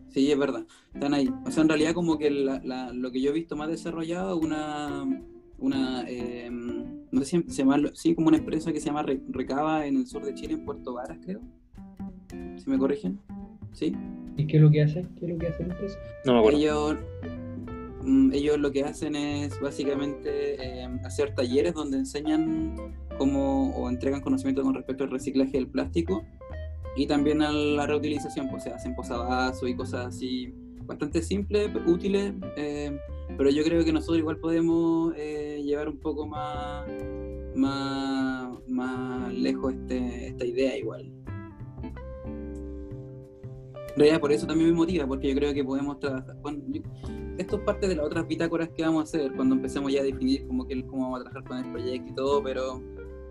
Sí, 0.09 0.31
es 0.31 0.37
verdad. 0.37 0.65
Están 0.93 1.13
ahí. 1.13 1.29
O 1.45 1.51
sea, 1.51 1.63
en 1.63 1.69
realidad 1.69 1.93
como 1.93 2.17
que 2.17 2.29
la- 2.29 2.61
la- 2.63 2.93
lo 2.93 3.11
que 3.11 3.21
yo 3.21 3.31
he 3.31 3.33
visto 3.33 3.55
más 3.57 3.67
desarrollado 3.69 4.37
es 4.39 4.45
una, 4.45 5.03
una 5.59 6.05
eh, 6.07 6.49
no 6.49 7.19
sé 7.21 7.25
si 7.25 7.43
se 7.51 7.63
llama, 7.63 7.81
sí, 7.93 8.15
como 8.15 8.29
una 8.29 8.37
empresa 8.37 8.71
que 8.71 8.79
se 8.79 8.85
llama 8.87 9.03
Re- 9.03 9.21
Recaba 9.29 9.85
en 9.85 9.97
el 9.97 10.07
sur 10.07 10.23
de 10.23 10.33
Chile, 10.33 10.53
en 10.53 10.63
Puerto 10.65 10.93
Varas, 10.93 11.17
creo. 11.25 11.41
Si 12.57 12.69
me 12.69 12.77
corrigen. 12.77 13.19
¿Sí? 13.73 13.93
¿Y 14.37 14.47
qué 14.47 14.55
es 14.57 14.63
lo 14.63 14.71
que 14.71 14.81
hace? 14.83 15.05
¿Qué 15.19 15.25
es 15.25 15.31
lo 15.33 15.37
que 15.37 15.47
hace 15.47 15.65
la 15.65 15.73
empresa? 15.73 15.99
No 16.25 16.33
me 16.33 16.39
acuerdo. 16.39 16.59
Ellos, 16.59 16.95
ellos 18.33 18.59
lo 18.59 18.71
que 18.71 18.83
hacen 18.83 19.15
es 19.15 19.59
básicamente 19.59 20.83
eh, 20.83 20.87
hacer 21.03 21.33
talleres 21.33 21.73
donde 21.73 21.97
enseñan 21.97 22.75
cómo 23.17 23.75
o 23.75 23.89
entregan 23.89 24.21
conocimiento 24.21 24.61
con 24.63 24.73
respecto 24.73 25.03
al 25.03 25.11
reciclaje 25.11 25.53
del 25.53 25.67
plástico 25.67 26.23
y 26.95 27.07
también 27.07 27.41
a 27.41 27.51
la 27.51 27.85
reutilización, 27.85 28.49
pues 28.49 28.63
se 28.63 28.69
hacen 28.69 28.95
posavasos 28.95 29.67
y 29.67 29.75
cosas 29.75 30.07
así 30.07 30.53
bastante 30.85 31.21
simples, 31.21 31.69
útiles, 31.87 32.33
eh, 32.57 32.97
pero 33.37 33.49
yo 33.49 33.63
creo 33.63 33.83
que 33.83 33.91
nosotros 33.91 34.19
igual 34.19 34.37
podemos 34.37 35.13
eh, 35.17 35.61
llevar 35.63 35.89
un 35.89 35.97
poco 35.97 36.27
más, 36.27 36.85
más, 37.55 38.49
más 38.67 39.33
lejos 39.33 39.73
este, 39.73 40.27
esta 40.27 40.45
idea 40.45 40.77
igual. 40.77 41.11
En 43.95 44.01
realidad 44.01 44.19
por 44.19 44.31
eso 44.31 44.45
también 44.45 44.69
me 44.69 44.75
motiva, 44.75 45.07
porque 45.07 45.29
yo 45.29 45.35
creo 45.35 45.53
que 45.53 45.63
podemos 45.63 45.97
esto 47.37 47.57
es 47.57 47.61
parte 47.63 47.87
de 47.87 47.95
las 47.95 48.05
otras 48.05 48.27
bitácoras 48.27 48.69
que 48.69 48.83
vamos 48.83 49.01
a 49.01 49.03
hacer 49.03 49.31
cuando 49.33 49.55
empecemos 49.55 49.91
ya 49.91 50.01
a 50.01 50.03
definir 50.03 50.45
cómo, 50.47 50.65
que, 50.67 50.83
cómo 50.85 51.03
vamos 51.03 51.19
a 51.21 51.23
trabajar 51.23 51.43
con 51.47 51.57
el 51.65 51.71
proyecto 51.71 52.11
y 52.11 52.15
todo, 52.15 52.43
pero 52.43 52.81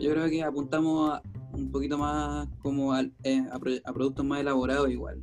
yo 0.00 0.10
creo 0.12 0.28
que 0.28 0.42
apuntamos 0.42 1.10
a- 1.12 1.22
un 1.52 1.70
poquito 1.70 1.96
más 1.98 2.48
como 2.58 2.96
eh, 2.98 3.08
a, 3.52 3.58
pro- 3.60 3.72
a 3.84 3.92
productos 3.92 4.24
más 4.24 4.40
elaborados 4.40 4.90
igual. 4.90 5.22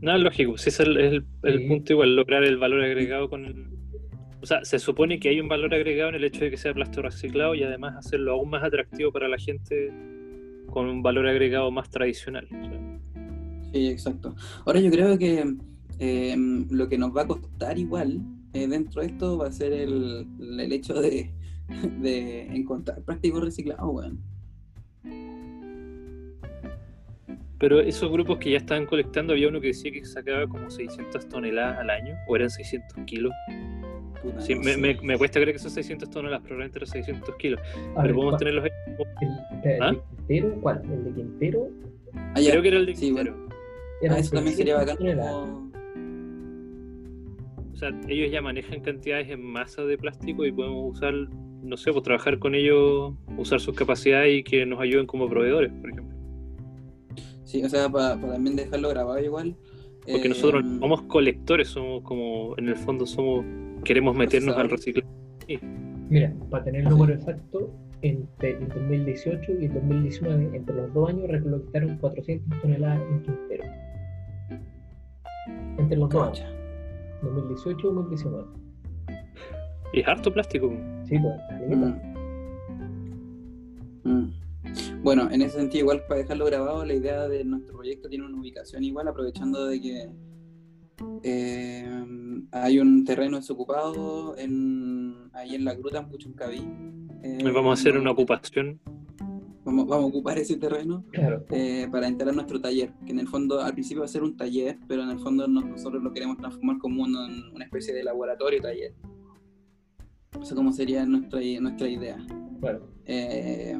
No, 0.00 0.16
lógico, 0.18 0.56
si 0.58 0.70
ese 0.70 0.82
es 0.82 0.88
el, 0.88 0.96
es 0.96 1.12
el- 1.12 1.24
el 1.44 1.58
Sí. 1.60 1.68
punto 1.68 1.92
igual, 1.92 2.16
lograr 2.16 2.42
el 2.44 2.56
valor 2.58 2.82
agregado 2.82 3.28
con 3.28 3.44
el... 3.44 3.66
O 4.40 4.46
sea, 4.46 4.64
se 4.64 4.80
supone 4.80 5.20
que 5.20 5.28
hay 5.28 5.38
un 5.38 5.46
valor 5.48 5.72
agregado 5.72 6.08
en 6.08 6.16
el 6.16 6.24
hecho 6.24 6.40
de 6.44 6.50
que 6.50 6.56
sea 6.56 6.74
plástico 6.74 7.02
reciclado 7.02 7.54
y 7.54 7.62
además 7.62 7.94
hacerlo 7.96 8.32
aún 8.32 8.50
más 8.50 8.64
atractivo 8.64 9.12
para 9.12 9.28
la 9.28 9.38
gente 9.38 9.92
con 10.70 10.88
un 10.88 11.02
valor 11.02 11.28
agregado 11.28 11.70
más 11.70 11.88
tradicional. 11.90 12.46
o 12.50 12.64
sea. 12.68 12.98
Sí, 13.72 13.86
exacto. 13.88 14.34
Ahora 14.66 14.80
yo 14.80 14.90
creo 14.90 15.16
que 15.16 15.44
eh, 16.04 16.34
lo 16.70 16.88
que 16.88 16.98
nos 16.98 17.14
va 17.16 17.22
a 17.22 17.26
costar 17.28 17.78
igual 17.78 18.20
eh, 18.54 18.66
dentro 18.66 19.00
de 19.02 19.06
esto 19.08 19.38
va 19.38 19.46
a 19.46 19.52
ser 19.52 19.72
el, 19.72 20.26
el 20.40 20.72
hecho 20.72 20.94
de, 21.00 21.30
de 22.00 22.42
encontrar 22.54 23.00
plásticos 23.02 23.44
reciclados, 23.44 23.88
weón. 23.94 24.18
Pero 27.58 27.80
esos 27.80 28.10
grupos 28.10 28.38
que 28.38 28.50
ya 28.50 28.56
estaban 28.58 28.86
colectando, 28.86 29.32
había 29.32 29.48
uno 29.48 29.60
que 29.60 29.68
decía 29.68 29.92
que 29.92 30.04
sacaba 30.04 30.48
como 30.48 30.68
600 30.68 31.28
toneladas 31.28 31.78
al 31.78 31.90
año, 31.90 32.16
o 32.26 32.34
eran 32.34 32.50
600 32.50 32.98
kilos. 33.06 33.32
Puta, 34.20 34.40
Sí, 34.40 34.54
no 34.54 34.62
me, 34.62 34.72
sé. 34.74 34.78
me- 34.80 35.00
me 35.00 35.16
cuesta 35.18 35.40
creer 35.40 35.52
que 35.54 35.60
son 35.60 35.70
600 35.70 36.10
toneladas, 36.10 36.42
probablemente 36.42 36.78
eran 36.80 36.88
600 36.88 37.36
kilos. 37.36 37.60
A 37.60 37.62
Pero 37.72 38.02
ver, 38.02 38.14
podemos 38.14 38.24
¿cuál- 38.32 38.38
tenerlos 38.38 38.64
ahí. 38.64 38.70
el, 39.64 39.70
el 39.70 39.82
¿Ah? 39.82 39.90
de 39.92 40.00
Quintero, 40.16 40.60
¿cuál? 40.60 40.82
El 40.92 41.04
de 41.04 41.12
Quintero 41.12 41.68
Ah. 42.14 42.34
Creo 42.34 42.62
que 42.62 42.68
era 42.68 42.76
el 42.78 42.86
de 42.86 42.94
Sí, 42.96 43.06
Quintero. 43.06 43.32
bueno. 43.32 43.48
Ah, 44.10 44.18
eso 44.18 44.34
también 44.34 44.56
sería 44.56 44.78
600 44.80 45.16
bacán. 45.16 45.28
como- 45.30 45.71
sea, 47.82 48.00
ellos 48.08 48.30
ya 48.30 48.40
manejan 48.40 48.80
cantidades 48.80 49.28
en 49.30 49.42
masa 49.42 49.82
de 49.82 49.98
plástico 49.98 50.44
y 50.44 50.52
podemos 50.52 50.96
usar, 50.96 51.14
no 51.62 51.76
sé, 51.76 51.92
pues 51.92 52.04
trabajar 52.04 52.38
con 52.38 52.54
ellos, 52.54 53.14
usar 53.36 53.60
sus 53.60 53.74
capacidades 53.74 54.38
y 54.38 54.42
que 54.44 54.64
nos 54.66 54.80
ayuden 54.80 55.06
como 55.06 55.28
proveedores, 55.28 55.72
por 55.72 55.90
ejemplo. 55.90 56.16
Sí, 57.44 57.62
o 57.64 57.68
sea, 57.68 57.88
para 57.88 58.18
también 58.20 58.56
dejarlo 58.56 58.88
grabado 58.88 59.18
igual. 59.18 59.56
Porque 60.00 60.26
eh, 60.26 60.28
nosotros 60.30 60.64
no 60.64 60.80
somos 60.80 61.02
colectores, 61.02 61.68
somos 61.68 62.02
como, 62.02 62.56
en 62.56 62.68
el 62.68 62.76
fondo 62.76 63.06
somos, 63.06 63.44
queremos 63.84 64.16
meternos 64.16 64.56
al 64.56 64.70
reciclaje. 64.70 65.08
Mira, 66.08 66.32
para 66.50 66.64
tener 66.64 66.82
el 66.82 66.88
número 66.88 67.14
exacto, 67.14 67.72
entre 68.02 68.58
el 68.58 68.68
2018 68.68 69.52
y 69.60 69.64
el 69.66 69.74
2019, 69.74 70.56
entre 70.56 70.74
los 70.74 70.92
dos 70.94 71.08
años, 71.08 71.28
recolectaron 71.28 71.96
400 71.98 72.60
toneladas 72.60 73.00
en 73.00 73.22
Quintero. 73.22 73.64
Entre 75.78 75.96
los 75.96 76.10
dos 76.10 76.42
años, 77.22 77.34
Cacha. 77.34 77.68
2018 77.74 77.78
y 77.78 77.94
2019. 77.94 78.44
Y 79.94 80.00
es 80.00 80.08
harto 80.08 80.32
plástico. 80.32 80.72
Sí, 81.04 81.18
pues, 81.18 81.34
caleta. 81.48 82.02
Mm. 84.04 84.10
Mm. 84.10 84.32
Bueno, 85.02 85.28
en 85.30 85.42
ese 85.42 85.58
sentido, 85.58 85.80
igual 85.80 86.04
para 86.06 86.20
dejarlo 86.20 86.46
grabado, 86.46 86.84
la 86.84 86.94
idea 86.94 87.28
de 87.28 87.44
nuestro 87.44 87.74
proyecto 87.74 88.08
tiene 88.08 88.24
una 88.24 88.38
ubicación 88.38 88.84
igual, 88.84 89.08
aprovechando 89.08 89.66
de 89.66 89.80
que 89.80 90.10
eh, 91.24 92.04
hay 92.52 92.78
un 92.78 93.04
terreno 93.04 93.36
desocupado 93.36 94.36
en, 94.38 95.30
ahí 95.32 95.54
en 95.54 95.64
la 95.64 95.74
gruta, 95.74 95.98
en 95.98 96.08
Puchuncaví. 96.08 96.62
Eh, 97.22 97.38
Vamos 97.52 97.78
a 97.78 97.80
hacer 97.80 97.98
una 97.98 98.12
ocupación. 98.12 98.80
Vamos, 99.64 99.86
vamos 99.86 100.04
a 100.06 100.08
ocupar 100.08 100.38
ese 100.38 100.56
terreno 100.56 101.04
Claro. 101.12 101.44
eh, 101.50 101.86
para 101.90 102.08
instalar 102.08 102.34
nuestro 102.34 102.60
taller, 102.60 102.92
que 103.06 103.12
en 103.12 103.20
el 103.20 103.28
fondo 103.28 103.60
al 103.60 103.72
principio 103.72 104.00
va 104.00 104.06
a 104.06 104.08
ser 104.08 104.22
un 104.24 104.36
taller, 104.36 104.76
pero 104.88 105.02
en 105.04 105.10
el 105.10 105.18
fondo 105.20 105.46
nos- 105.46 105.64
nosotros 105.64 106.02
lo 106.02 106.12
queremos 106.12 106.36
transformar 106.38 106.78
como 106.78 107.02
una, 107.04 107.26
una 107.54 107.64
especie 107.64 107.94
de 107.94 108.02
laboratorio 108.02 108.60
taller. 108.60 108.92
Eso 110.40 110.54
como 110.56 110.72
sería 110.72 111.04
nuestra, 111.06 111.40
nuestra 111.60 111.88
idea. 111.88 112.16
Claro. 112.60 112.88
Eh, 113.06 113.76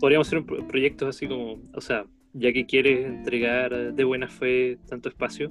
Podríamos 0.00 0.26
hacer 0.28 0.38
un 0.38 0.46
pro- 0.46 0.66
proyectos 0.66 1.08
así 1.14 1.26
como, 1.26 1.58
o 1.74 1.80
sea, 1.80 2.06
ya 2.32 2.52
que 2.52 2.64
quieres 2.66 3.04
entregar 3.06 3.94
de 3.94 4.04
buena 4.04 4.28
fe 4.28 4.78
tanto 4.88 5.08
espacio, 5.08 5.50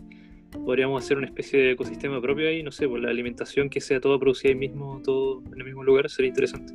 podríamos 0.66 1.04
hacer 1.04 1.18
una 1.18 1.28
especie 1.28 1.60
de 1.60 1.72
ecosistema 1.72 2.20
propio 2.22 2.48
ahí, 2.48 2.64
no 2.64 2.72
sé, 2.72 2.88
por 2.88 3.00
la 3.00 3.10
alimentación 3.10 3.70
que 3.70 3.82
sea 3.82 4.00
todo 4.00 4.20
producido 4.20 4.54
ahí 4.54 4.60
mismo, 4.60 5.02
todo 5.04 5.44
en 5.54 5.60
el 5.60 5.66
mismo 5.66 5.84
lugar, 5.84 6.10
sería 6.10 6.30
interesante. 6.30 6.74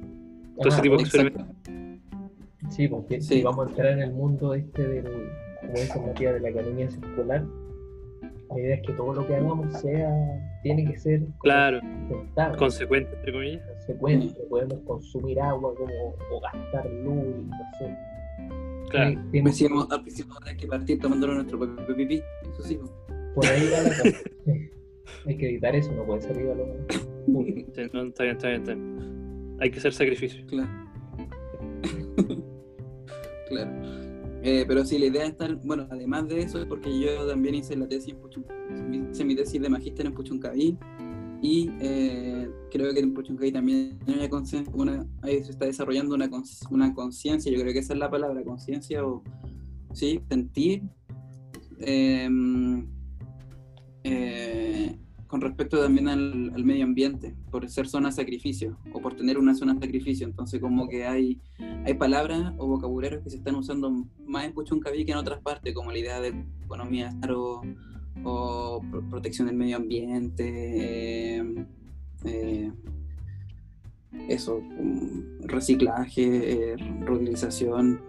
Todo 0.57 0.69
ese 0.69 0.83
tipo 0.83 0.97
de 0.97 1.03
experimentos. 1.03 1.47
Sí, 2.71 2.89
porque 2.89 3.21
Sí. 3.21 3.37
si 3.37 3.43
vamos 3.43 3.67
a 3.67 3.71
entrar 3.71 3.93
en 3.93 4.01
el 4.01 4.13
mundo 4.13 4.55
este 4.55 4.87
del, 4.87 5.05
como 5.61 5.73
dice 5.73 6.01
Matías, 6.01 6.35
de 6.35 6.41
la 6.41 6.49
economía 6.51 6.91
circular, 6.91 7.45
la 8.51 8.59
idea 8.61 8.75
es 8.77 8.83
que 8.87 8.93
todo 8.93 9.15
lo 9.15 9.27
que 9.27 9.35
hagamos 9.35 9.81
sea, 9.81 10.11
tiene 10.63 10.85
que 10.91 10.99
ser 10.99 11.23
Claro, 11.41 11.81
sustentable, 12.09 12.59
consecuente, 12.59 13.15
entre 13.17 13.33
comillas. 13.33 13.63
consecuente, 13.87 14.41
podemos 14.49 14.79
consumir 14.87 15.41
agua 15.41 15.75
como, 15.75 16.15
o 16.31 16.41
gastar 16.41 16.87
luz, 16.91 17.25
no 17.47 17.57
sé. 17.79 17.97
Claro. 18.91 19.21
Decíamos 19.33 19.91
al 19.91 20.03
principio 20.03 20.35
hay 20.47 20.57
que 20.57 20.67
partir 20.67 21.01
tomándolo 21.01 21.35
nuestro 21.35 21.59
propio 21.59 21.97
pipí. 21.97 22.23
Eso 22.53 22.63
sí. 22.63 22.79
por 23.35 23.47
ahí 23.47 23.63
va 23.73 23.83
la 23.83 23.89
cosa. 24.03 24.19
Hay 25.27 25.37
que 25.39 25.49
evitar 25.49 25.75
eso, 25.75 25.93
no 25.93 26.05
puede 26.05 26.21
ser 26.23 26.33
arriba 26.33 26.55
lo 26.55 26.67
Sí, 27.75 27.91
no, 27.93 28.03
está 28.03 28.25
bien, 28.25 28.37
está 28.37 28.49
bien, 28.49 28.61
está 28.63 28.75
bien. 28.75 29.57
Hay 29.61 29.71
que 29.71 29.79
hacer 29.79 29.93
sacrificios. 29.95 30.45
Claro. 30.49 30.69
Claro. 33.53 33.71
Eh, 34.45 34.65
pero 34.67 34.85
sí, 34.85 34.99
la 34.99 35.07
idea 35.07 35.25
es 35.25 35.31
estar, 35.31 35.55
bueno, 35.65 35.87
además 35.91 36.27
de 36.29 36.43
eso, 36.43 36.59
es 36.59 36.67
porque 36.67 36.99
yo 36.99 37.27
también 37.29 37.55
hice 37.55 37.77
la 37.77 37.87
tesis 37.87 38.15
en 38.71 39.11
hice 39.11 39.25
mi 39.25 39.37
tesis 39.37 39.61
de 39.61 39.69
magíster 39.69 40.05
en 40.05 40.15
Puchuncaví 40.15 40.77
y 41.41 41.71
eh, 41.81 42.51
creo 42.71 42.93
que 42.93 43.01
en 43.01 43.15
Puchuncaví 43.15 43.53
también 43.53 43.99
hay 44.09 45.45
se 45.45 45.51
está 45.53 45.67
desarrollando 45.67 46.15
una 46.15 46.29
una 46.71 46.93
conciencia, 46.93 47.53
yo 47.53 47.61
creo 47.61 47.73
que 47.73 47.79
esa 47.81 47.93
es 47.93 48.01
la 48.01 48.11
palabra, 48.11 48.43
conciencia 48.43 49.07
o, 49.07 49.23
sí, 49.93 50.21
sentir 50.29 50.83
eh, 51.79 52.29
eh, 54.05 54.97
con 55.33 55.41
respecto 55.41 55.81
también 55.81 56.09
al, 56.09 56.63
medio 56.63 56.85
ambiente, 56.85 57.35
por 57.51 57.67
ser 57.71 57.89
zona 57.89 58.11
de 58.11 58.17
sacrificio 58.17 58.77
o 58.93 59.01
por 59.01 59.15
tener 59.17 59.39
una 59.39 59.55
zona 59.55 59.73
de 59.73 59.87
sacrificio. 59.87 60.27
Entonces, 60.27 60.61
como 60.61 60.87
que 60.87 61.07
hay, 61.07 61.41
hay 61.87 61.95
palabras 61.95 62.53
o 62.59 62.67
vocabularios 62.67 63.23
que 63.25 63.31
se 63.31 63.37
están 63.39 63.55
usando 63.55 64.05
más 64.27 64.45
en 64.45 64.53
Puchuncaví 64.53 65.07
que 65.07 65.13
en 65.13 65.17
otras 65.17 65.41
partes, 65.41 65.73
como 65.73 65.91
la 65.91 65.97
idea 65.97 66.21
de 66.21 66.35
economía 66.63 67.15
o, 67.31 67.63
o 68.25 68.83
pro- 68.91 69.09
protección 69.09 69.47
del 69.47 69.57
medio 69.57 69.79
ambiente, 69.79 70.45
eh, 70.45 71.67
eh, 72.27 72.71
eso, 74.29 74.57
um, 74.59 75.39
reciclaje, 75.45 76.73
eh, 76.73 76.77
reutilización, 77.01 78.03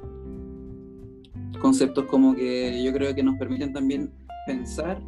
conceptos 1.62 2.04
como 2.08 2.36
que 2.36 2.84
yo 2.84 2.92
creo 2.92 3.16
que 3.16 3.24
nos 3.24 3.38
permiten 3.38 3.72
también 3.72 4.12
pensar 4.46 5.02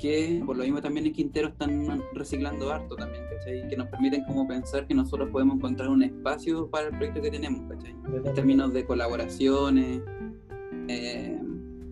que 0.00 0.42
por 0.44 0.56
lo 0.56 0.64
mismo 0.64 0.80
también 0.80 1.06
en 1.06 1.12
Quintero 1.12 1.48
están 1.48 2.02
reciclando 2.14 2.72
harto 2.72 2.96
también, 2.96 3.24
¿cachai? 3.30 3.68
Que 3.68 3.76
nos 3.76 3.88
permiten 3.88 4.24
como 4.24 4.46
pensar 4.46 4.86
que 4.86 4.94
nosotros 4.94 5.28
podemos 5.30 5.56
encontrar 5.56 5.88
un 5.88 6.02
espacio 6.02 6.68
para 6.70 6.88
el 6.88 6.96
proyecto 6.96 7.22
que 7.22 7.30
tenemos, 7.30 7.68
¿cachai? 7.68 7.94
En 8.24 8.34
términos 8.34 8.72
de 8.72 8.84
colaboraciones, 8.84 10.02
eh, 10.88 11.38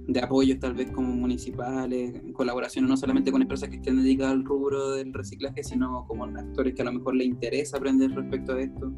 de 0.09 0.21
apoyos 0.21 0.59
tal 0.59 0.75
vez 0.75 0.90
como 0.90 1.09
municipales, 1.09 2.23
colaboraciones 2.33 2.88
no 2.88 2.97
solamente 2.97 3.31
con 3.31 3.42
empresas 3.42 3.68
que 3.68 3.77
estén 3.77 4.03
dedicadas 4.03 4.33
al 4.33 4.44
rubro 4.44 4.92
del 4.92 5.12
reciclaje, 5.12 5.62
sino 5.62 6.07
como 6.07 6.25
actores 6.25 6.75
que 6.75 6.83
a 6.83 6.87
lo 6.87 6.92
mejor 6.92 7.14
les 7.14 7.27
interesa 7.27 7.77
aprender 7.77 8.11
respecto 8.12 8.55
a 8.55 8.61
esto. 8.61 8.90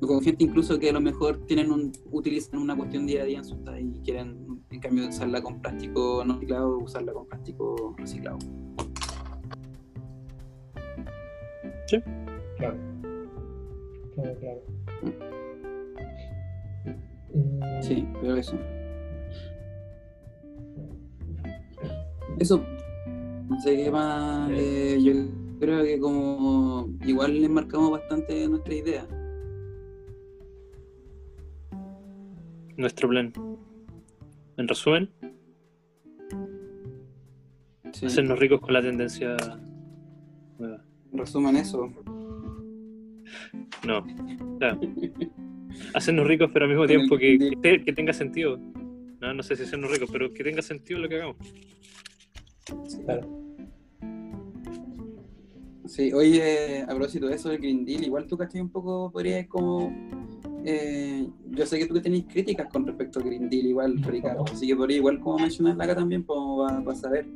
Con 0.00 0.22
gente 0.22 0.44
incluso 0.44 0.78
que 0.78 0.90
a 0.90 0.92
lo 0.92 1.00
mejor 1.00 1.44
tienen 1.46 1.70
un, 1.70 1.92
utilizan 2.10 2.60
una 2.60 2.74
cuestión 2.76 3.06
día 3.06 3.22
a 3.22 3.24
día 3.26 3.38
en 3.38 3.44
su 3.44 3.56
vida 3.56 3.78
y 3.78 4.00
quieren 4.02 4.62
en 4.70 4.80
cambio 4.80 5.02
de 5.04 5.10
usarla 5.10 5.42
con 5.42 5.60
plástico 5.60 6.24
no 6.26 6.34
reciclado, 6.34 6.78
usarla 6.78 7.12
con 7.12 7.26
plástico 7.26 7.94
reciclado. 7.98 8.38
Claro. 12.56 12.76
Claro, 14.14 14.38
claro. 14.38 14.62
Mm, 17.34 17.82
Sí, 17.82 18.06
pero 18.20 18.36
eso. 18.36 18.56
Eso, 22.38 22.62
no 23.48 23.60
sé 23.60 23.76
qué 23.76 23.90
más. 23.90 24.50
eh, 24.52 24.98
yo 25.02 25.12
creo 25.58 25.82
que 25.84 25.98
como 26.00 26.88
igual 27.04 27.40
le 27.40 27.48
marcamos 27.48 27.90
bastante 27.90 28.48
nuestra 28.48 28.74
idea. 28.74 29.06
Nuestro 32.80 33.10
plan. 33.10 33.30
En 34.56 34.66
resumen, 34.66 35.10
Sí. 37.92 38.06
hacernos 38.06 38.38
ricos 38.38 38.60
con 38.60 38.72
la 38.72 38.80
tendencia 38.80 39.36
nueva. 40.58 40.82
En 41.12 41.18
resumen, 41.18 41.56
eso. 41.56 41.90
No. 43.86 43.98
O 43.98 44.58
sea, 44.58 44.78
hacernos 45.94 46.26
ricos, 46.26 46.48
pero 46.54 46.64
al 46.64 46.70
mismo 46.70 46.86
tiempo 46.86 47.18
que, 47.18 47.38
que, 47.38 47.56
te- 47.60 47.84
que 47.84 47.92
tenga 47.92 48.12
sentido. 48.14 48.56
No, 49.20 49.34
no 49.34 49.42
sé 49.42 49.56
si 49.56 49.64
hacernos 49.64 49.90
ricos, 49.90 50.08
pero 50.10 50.32
que 50.32 50.42
tenga 50.42 50.62
sentido 50.62 51.00
lo 51.00 51.08
que 51.08 51.16
hagamos. 51.16 51.36
Claro. 53.04 53.28
Sí, 55.86 56.12
oye, 56.14 56.82
a 56.84 56.86
propósito 56.86 57.26
de 57.26 57.34
eso 57.34 57.50
del 57.50 57.58
Green 57.58 57.84
Deal, 57.84 58.04
igual 58.04 58.26
tú 58.26 58.38
cachai 58.38 58.60
un 58.62 58.70
poco, 58.70 59.10
podrías 59.12 59.46
como 59.48 59.92
eh, 60.64 61.26
yo 61.50 61.66
sé 61.66 61.78
que 61.78 61.86
tú 61.86 62.00
tenéis 62.00 62.24
críticas 62.30 62.68
con 62.72 62.86
respecto 62.86 63.20
a 63.20 63.22
Green 63.22 63.48
Deal, 63.48 63.66
igual, 63.66 64.02
Ricardo. 64.02 64.44
Así 64.52 64.66
que 64.66 64.76
por 64.76 64.88
ahí, 64.90 64.96
igual, 64.96 65.18
como 65.20 65.38
mencionarla 65.38 65.84
acá 65.84 65.94
también, 65.96 66.22
pues, 66.24 66.38
para 66.84 66.96
saber. 66.96 67.26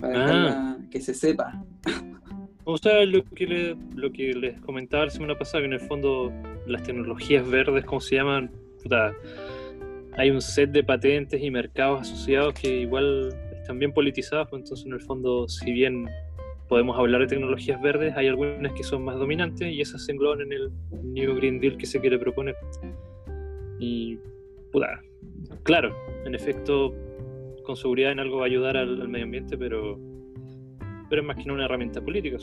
Para 0.00 0.48
Ah. 0.72 0.78
que 0.90 1.00
se 1.00 1.14
sepa. 1.14 1.64
O 2.64 2.78
sea, 2.78 3.04
lo 3.04 3.24
que, 3.24 3.44
le- 3.44 3.76
lo 3.96 4.12
que 4.12 4.32
les 4.34 4.60
comentaba 4.60 5.06
la 5.06 5.10
semana 5.10 5.36
pasada, 5.36 5.62
que 5.62 5.66
en 5.66 5.72
el 5.72 5.80
fondo 5.80 6.32
las 6.68 6.84
tecnologías 6.84 7.44
verdes, 7.50 7.84
como 7.84 8.00
se 8.00 8.14
llaman, 8.14 8.52
puta, 8.80 9.12
hay 10.16 10.30
un 10.30 10.40
set 10.40 10.70
de 10.70 10.84
patentes 10.84 11.42
y 11.42 11.50
mercados 11.50 12.02
asociados 12.02 12.54
que 12.54 12.82
igual 12.82 13.34
están 13.58 13.80
bien 13.80 13.92
politizados, 13.92 14.46
pues 14.48 14.62
entonces 14.62 14.86
en 14.86 14.92
el 14.92 15.00
fondo, 15.00 15.48
si 15.48 15.72
bien 15.72 16.06
podemos 16.72 16.98
hablar 16.98 17.20
de 17.20 17.26
tecnologías 17.26 17.82
verdes, 17.82 18.16
hay 18.16 18.28
algunas 18.28 18.72
que 18.72 18.82
son 18.82 19.04
más 19.04 19.18
dominantes 19.18 19.70
y 19.70 19.82
esas 19.82 20.06
se 20.06 20.12
engloban 20.12 20.40
en 20.40 20.52
el 20.54 20.70
New 21.02 21.34
Green 21.36 21.60
Deal 21.60 21.76
que 21.76 21.84
se 21.84 22.00
quiere 22.00 22.18
proponer. 22.18 22.56
Y, 23.78 24.16
puta, 24.72 25.02
claro, 25.64 25.94
en 26.24 26.34
efecto, 26.34 26.94
con 27.62 27.76
seguridad 27.76 28.12
en 28.12 28.20
algo 28.20 28.38
va 28.38 28.44
a 28.44 28.46
ayudar 28.46 28.78
al, 28.78 29.06
medio 29.06 29.26
ambiente, 29.26 29.58
pero 29.58 30.00
pero 31.10 31.20
es 31.20 31.28
más 31.28 31.36
que 31.36 31.50
una 31.50 31.66
herramienta 31.66 32.00
política, 32.00 32.38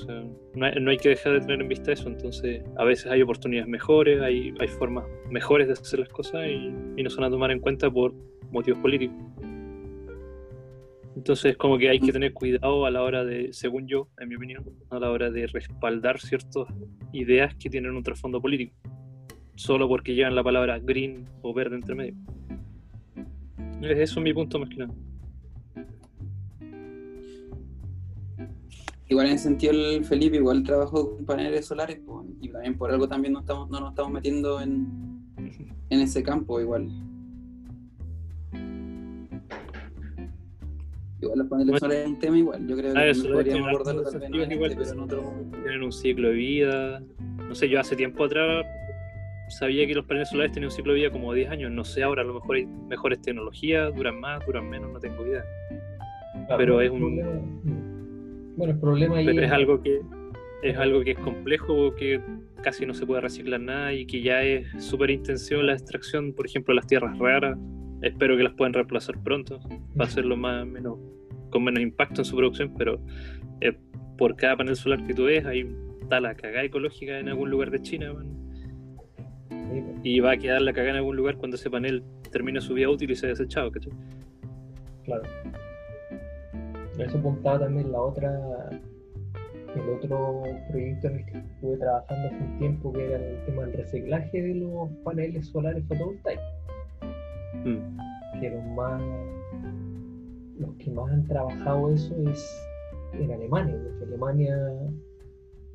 no 0.53 0.63
hay, 0.67 0.73
no 0.79 0.91
hay 0.91 0.97
que 0.97 1.09
dejar 1.09 1.33
de 1.33 1.39
tener 1.39 1.61
en 1.61 1.67
vista 1.67 1.91
eso, 1.91 2.07
entonces 2.07 2.61
a 2.77 2.83
veces 2.83 3.07
hay 3.11 3.23
oportunidades 3.23 3.67
mejores, 3.67 4.21
hay, 4.21 4.53
hay 4.59 4.67
formas 4.67 5.05
mejores 5.31 5.65
de 5.65 5.73
hacer 5.73 6.01
las 6.01 6.09
cosas 6.09 6.45
y, 6.45 6.71
y 6.97 7.01
no 7.01 7.09
son 7.09 7.23
a 7.23 7.31
tomar 7.31 7.49
en 7.49 7.61
cuenta 7.61 7.89
por 7.89 8.13
motivos 8.51 8.79
políticos. 8.79 9.17
Entonces 11.19 11.57
como 11.57 11.77
que 11.77 11.89
hay 11.89 11.99
que 11.99 12.13
tener 12.13 12.31
cuidado 12.31 12.85
a 12.85 12.91
la 12.91 13.03
hora 13.03 13.25
de, 13.25 13.51
según 13.51 13.89
yo, 13.89 14.07
en 14.19 14.29
mi 14.29 14.35
opinión, 14.35 14.63
a 14.89 14.99
la 14.99 15.11
hora 15.11 15.29
de 15.29 15.47
respaldar 15.47 16.17
ciertas 16.17 16.65
ideas 17.11 17.53
que 17.55 17.69
tienen 17.69 17.93
un 17.93 18.03
trasfondo 18.03 18.41
político, 18.41 18.73
solo 19.55 19.89
porque 19.89 20.15
llevan 20.15 20.33
la 20.33 20.45
palabra 20.45 20.79
green 20.79 21.27
o 21.41 21.53
verde 21.53 21.75
entre 21.75 21.93
medio. 21.93 22.15
Es 23.81 23.97
eso 23.97 24.21
mi 24.21 24.33
punto 24.33 24.59
más 24.59 24.69
que 24.69 24.77
nada. 24.77 24.93
Igual 29.09 29.27
en 29.27 29.33
ese 29.33 29.43
sentido 29.43 29.73
el 29.73 30.05
Felipe 30.05 30.37
igual 30.37 30.63
trabajó 30.63 31.17
con 31.17 31.25
paneles 31.25 31.65
solares 31.65 31.99
y 32.39 32.47
también 32.47 32.77
por 32.77 32.91
algo 32.91 33.09
también 33.09 33.33
no, 33.33 33.41
estamos, 33.41 33.69
no 33.69 33.81
nos 33.81 33.89
estamos 33.89 34.13
metiendo 34.13 34.61
en, 34.61 35.21
en 35.89 35.99
ese 35.99 36.23
campo 36.23 36.61
igual. 36.61 36.87
Igual 41.21 41.39
los 41.39 41.47
paneles 41.47 41.69
Bueno. 41.71 41.79
solares 41.79 42.03
es 42.05 42.09
un 42.11 42.19
tema 42.19 42.37
igual, 42.37 42.59
yo 42.67 42.75
creo 42.77 42.87
que 42.89 42.93
también 42.93 43.09
eso 43.09 43.29
podríamos 43.33 43.67
abordarlo 43.67 44.03
tal 44.03 44.19
vez 44.19 44.29
no 44.29 44.37
desafíos 44.37 44.45
en 44.45 44.51
igual, 44.53 44.71
este, 44.71 44.83
pero 44.83 44.93
en 44.93 44.99
otro... 45.01 45.33
tienen 45.63 45.83
un 45.83 45.91
ciclo 45.91 46.27
de 46.29 46.33
vida. 46.33 47.03
No 47.47 47.55
sé, 47.55 47.67
yo 47.69 47.79
hace 47.79 47.95
tiempo 47.95 48.23
atrás 48.23 48.65
sabía 49.49 49.85
que 49.87 49.95
los 49.95 50.05
paneles 50.05 50.29
solares 50.29 50.51
tenían 50.53 50.69
un 50.69 50.75
ciclo 50.75 50.93
de 50.93 50.99
vida 50.99 51.11
como 51.11 51.33
10 51.33 51.49
años. 51.49 51.71
No 51.71 51.83
sé 51.83 52.03
ahora, 52.03 52.21
a 52.21 52.25
lo 52.25 52.35
mejor 52.35 52.55
hay 52.55 52.65
mejores 52.65 53.21
tecnologías, 53.21 53.93
duran 53.95 54.19
más, 54.19 54.45
duran 54.45 54.69
menos, 54.69 54.91
no 54.93 54.99
tengo 54.99 55.25
idea. 55.25 55.43
Claro, 56.47 56.57
Pero 56.57 56.81
es 56.81 56.91
un- 56.91 56.99
problema-. 56.99 57.41
Bueno, 58.55 58.73
el 58.73 58.79
problema 58.79 59.17
ahí 59.17 59.25
Pero 59.25 59.41
es 59.41 59.51
algo 59.51 59.81
que 59.81 60.01
es 60.61 60.77
algo 60.77 61.01
que 61.03 61.11
es 61.11 61.19
complejo, 61.19 61.95
que 61.95 62.19
casi 62.61 62.85
no 62.85 62.93
se 62.93 63.05
puede 63.05 63.21
reciclar 63.21 63.61
nada 63.61 63.93
y 63.93 64.05
que 64.05 64.21
ya 64.21 64.43
es 64.43 64.67
súper 64.83 65.09
intensivo 65.09 65.61
la 65.61 65.71
extracción, 65.73 66.33
por 66.33 66.45
ejemplo, 66.45 66.73
de 66.73 66.75
las 66.77 66.87
tierras 66.87 67.17
raras. 67.17 67.57
Espero 68.01 68.37
que 68.37 68.43
las 68.43 68.53
puedan 68.53 68.73
reemplazar 68.73 69.17
pronto 69.21 69.59
para 69.95 70.09
hacerlo 70.09 70.37
más 70.37 70.65
menos 70.65 70.97
con 71.49 71.63
menos 71.63 71.81
impacto 71.81 72.21
en 72.21 72.25
su 72.25 72.35
producción, 72.35 72.73
pero 72.77 72.99
eh, 73.61 73.77
por 74.17 74.35
cada 74.35 74.57
panel 74.57 74.75
solar 74.75 75.03
que 75.05 75.13
tú 75.13 75.25
ves 75.25 75.45
hay 75.45 75.67
está 76.01 76.19
la 76.19 76.33
cagada 76.33 76.63
ecológica 76.63 77.19
en 77.19 77.29
algún 77.29 77.51
lugar 77.51 77.69
de 77.69 77.81
China, 77.81 78.13
man. 78.13 78.27
Y 80.03 80.19
va 80.19 80.31
a 80.31 80.37
quedar 80.37 80.61
la 80.61 80.73
cagada 80.73 80.91
en 80.91 80.97
algún 80.97 81.15
lugar 81.15 81.37
cuando 81.37 81.55
ese 81.55 81.69
panel 81.69 82.03
termine 82.31 82.61
su 82.61 82.73
vida 82.73 82.89
útil 82.89 83.11
y 83.11 83.15
sea 83.15 83.29
desechado, 83.29 83.71
¿cachai? 83.71 83.93
claro. 85.03 85.23
Eso 86.97 87.17
apuntaba 87.17 87.59
también 87.59 87.91
la 87.91 88.01
otra, 88.01 88.69
el 89.75 89.89
otro 89.89 90.43
proyecto 90.69 91.07
en 91.07 91.15
el 91.15 91.25
que 91.25 91.37
estuve 91.37 91.77
trabajando 91.77 92.27
hace 92.27 92.43
un 92.43 92.59
tiempo, 92.59 92.91
que 92.91 93.05
era 93.05 93.17
el 93.17 93.45
tema 93.45 93.65
del 93.65 93.73
reciclaje 93.73 94.41
de 94.41 94.55
los 94.55 94.89
paneles 95.03 95.47
solares 95.47 95.85
fotovoltaicos, 95.87 96.43
Mm. 97.53 98.39
que 98.39 98.49
los 98.49 98.65
más, 98.75 99.01
los 100.57 100.73
que 100.75 100.91
más 100.91 101.11
han 101.11 101.25
trabajado 101.25 101.89
eso 101.89 102.15
es 102.29 102.69
en 103.13 103.31
Alemania, 103.31 103.75
porque 103.83 104.05
Alemania 104.05 104.55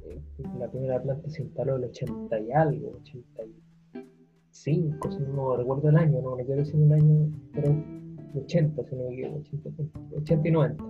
eh, 0.04 0.20
la 0.58 0.70
primera 0.70 1.02
planta 1.02 1.28
se 1.28 1.42
instaló 1.42 1.76
en 1.76 1.84
el 1.84 1.90
80 1.90 2.40
y 2.40 2.52
algo, 2.52 2.92
85, 3.00 5.10
si 5.10 5.18
no 5.18 5.56
recuerdo 5.56 5.88
el 5.88 5.96
año, 5.96 6.22
no, 6.22 6.36
no 6.36 6.44
quiero 6.44 6.56
decir 6.56 6.76
un 6.76 6.92
año, 6.92 7.32
pero 7.52 7.74
80, 8.36 8.84
si 8.84 8.96
no 8.96 9.04
me 9.04 9.14
equivoco, 9.14 9.38
80, 9.38 9.70
80 10.16 10.48
y 10.48 10.50
90. 10.50 10.84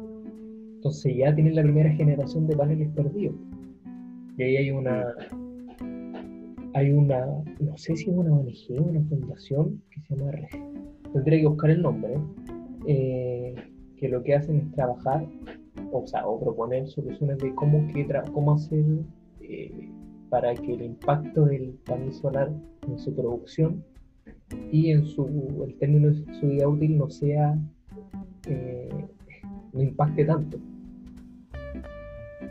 Entonces 0.77 1.16
ya 1.16 1.35
tienen 1.35 1.57
la 1.57 1.62
primera 1.62 1.90
generación 1.90 2.47
de 2.47 2.57
paneles 2.57 2.88
perdidos. 2.90 3.37
Y 4.37 4.42
ahí 4.42 4.57
hay 4.57 4.70
una, 4.70 5.14
hay 6.74 6.90
una, 6.90 7.24
no 7.60 7.76
sé 7.78 7.96
si 7.96 8.10
es 8.10 8.16
una 8.16 8.32
ONG, 8.32 8.80
una 8.80 9.00
fundación 9.08 9.80
que 9.90 10.00
se 10.02 10.16
llama, 10.16 10.32
Re- 10.32 10.48
tendré 11.12 11.40
que 11.40 11.46
buscar 11.46 11.70
el 11.70 11.82
nombre, 11.82 12.14
eh, 12.87 13.54
que 13.96 14.08
lo 14.08 14.22
que 14.22 14.34
hacen 14.34 14.56
es 14.56 14.72
trabajar, 14.72 15.26
o 15.92 16.06
sea, 16.06 16.26
o 16.26 16.40
proponer 16.40 16.87
soluciones 16.88 17.38
de 17.38 17.54
cómo, 17.54 17.87
que 17.92 18.06
cómo 18.32 18.54
hacer 18.54 18.84
eh, 19.40 19.88
para 20.28 20.52
que 20.54 20.74
el 20.74 20.82
impacto 20.82 21.44
del 21.44 21.78
panel 21.87 22.12
solar 22.12 22.50
en 22.88 22.98
su 22.98 23.14
producción 23.14 23.84
y 24.72 24.90
en 24.90 25.06
su 25.06 25.64
el 25.66 25.74
término 25.78 26.08
de 26.10 26.34
su 26.34 26.48
vida 26.48 26.68
útil 26.68 26.98
no 26.98 27.08
sea 27.08 27.56
eh, 28.48 28.88
no 29.72 29.82
impacte 29.82 30.24
tanto. 30.24 30.58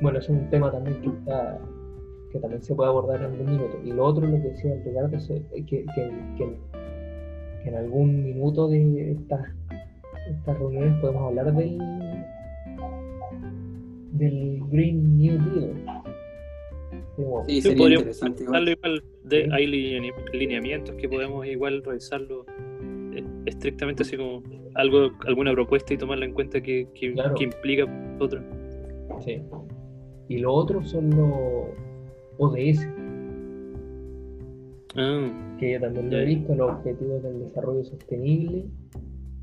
Bueno, 0.02 0.20
es 0.20 0.30
un 0.30 0.50
tema 0.50 0.72
también 0.72 1.02
que 1.02 1.08
está 1.10 1.60
que 2.34 2.40
también 2.40 2.62
se 2.64 2.74
puede 2.76 2.90
abordar 2.90 3.22
en 3.24 3.40
un 3.40 3.46
minuto. 3.46 3.80
Y 3.86 3.92
lo 3.92 4.04
otro, 4.04 4.26
lo 4.28 4.36
que 4.42 4.50
decía 4.50 4.74
el 4.74 4.84
Ricardo, 4.84 5.16
es 5.16 5.28
que, 5.28 5.42
que, 5.66 5.86
que- 5.96 6.58
que 7.64 7.70
en 7.70 7.76
algún 7.76 8.24
minuto 8.24 8.68
de 8.68 9.12
estas, 9.14 9.48
estas 10.30 10.58
reuniones 10.60 11.00
podemos 11.00 11.30
hablar 11.30 11.54
del, 11.56 11.78
del 14.14 14.62
Green 14.70 15.18
New 15.18 15.38
Deal. 15.54 15.74
Sí, 17.16 17.24
Sí, 17.48 17.62
sería 17.62 17.78
podríamos 17.78 18.22
igual. 18.42 18.70
igual 18.70 19.04
de- 19.26 19.44
Sí. 19.46 19.50
hay 19.52 19.66
lineami- 19.68 20.32
lineamientos 20.34 20.96
que 20.96 21.08
podemos 21.08 21.46
igual 21.46 21.84
revisarlo 21.84 22.46
eh, 23.16 23.24
estrictamente 23.46 24.02
así 24.04 24.18
como 24.18 24.42
algo 24.74 25.12
alguna 25.28 25.52
propuesta 25.54 25.94
y 25.94 25.98
tomarla 25.98 26.26
en 26.26 26.34
cuenta 26.34 26.60
que, 26.62 26.88
que, 26.96 27.14
Claro. 27.14 27.36
que 27.36 27.44
implica 27.44 27.86
otra 28.20 28.44
Sí. 29.20 29.42
Y 30.30 30.38
lo 30.40 30.54
otro 30.54 30.84
son 30.84 31.12
los 31.12 31.68
ODS, 32.38 32.88
ah, 34.96 35.56
que 35.60 35.74
yo 35.74 35.80
también 35.80 36.10
lo 36.10 36.18
he 36.18 36.26
visto, 36.26 36.56
los 36.56 36.72
Objetivos 36.72 37.24
del 37.24 37.40
Desarrollo 37.40 37.84
Sostenible, 37.84 38.66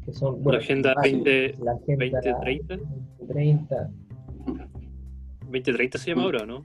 que 0.04 0.12
son, 0.12 0.36
la 0.36 0.42
bueno, 0.42 0.58
agenda 0.58 0.94
ah, 0.96 1.00
20, 1.02 1.54
la 1.62 1.72
agenda 1.72 2.20
2030 2.20 2.80
2030, 3.18 3.90
2030 5.42 5.98
se 5.98 6.10
llama 6.10 6.22
ahora 6.22 6.42
¿o 6.42 6.46
no? 6.46 6.62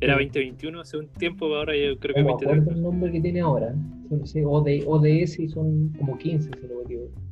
era 0.00 0.16
Sí. 0.18 0.24
2021 0.24 0.80
hace 0.80 0.96
un 0.98 1.08
tiempo 1.08 1.54
ahora 1.54 1.76
yo 1.76 1.98
creo 1.98 2.14
que 2.14 2.22
no 2.22 2.28
me 2.28 2.32
acuerdo 2.32 2.54
2030 2.54 2.72
el 2.74 2.82
nombre 2.82 3.12
que 3.12 3.20
tiene 3.20 3.40
ahora, 3.40 3.74
sé 4.24 4.44
OD, 4.44 4.86
ODS 4.86 5.38
y 5.38 5.48
son 5.48 5.88
como 5.98 6.16
15, 6.18 6.50
si 6.60 6.66
no 6.66 6.76
me 6.76 6.84
equivoco. 6.84 7.23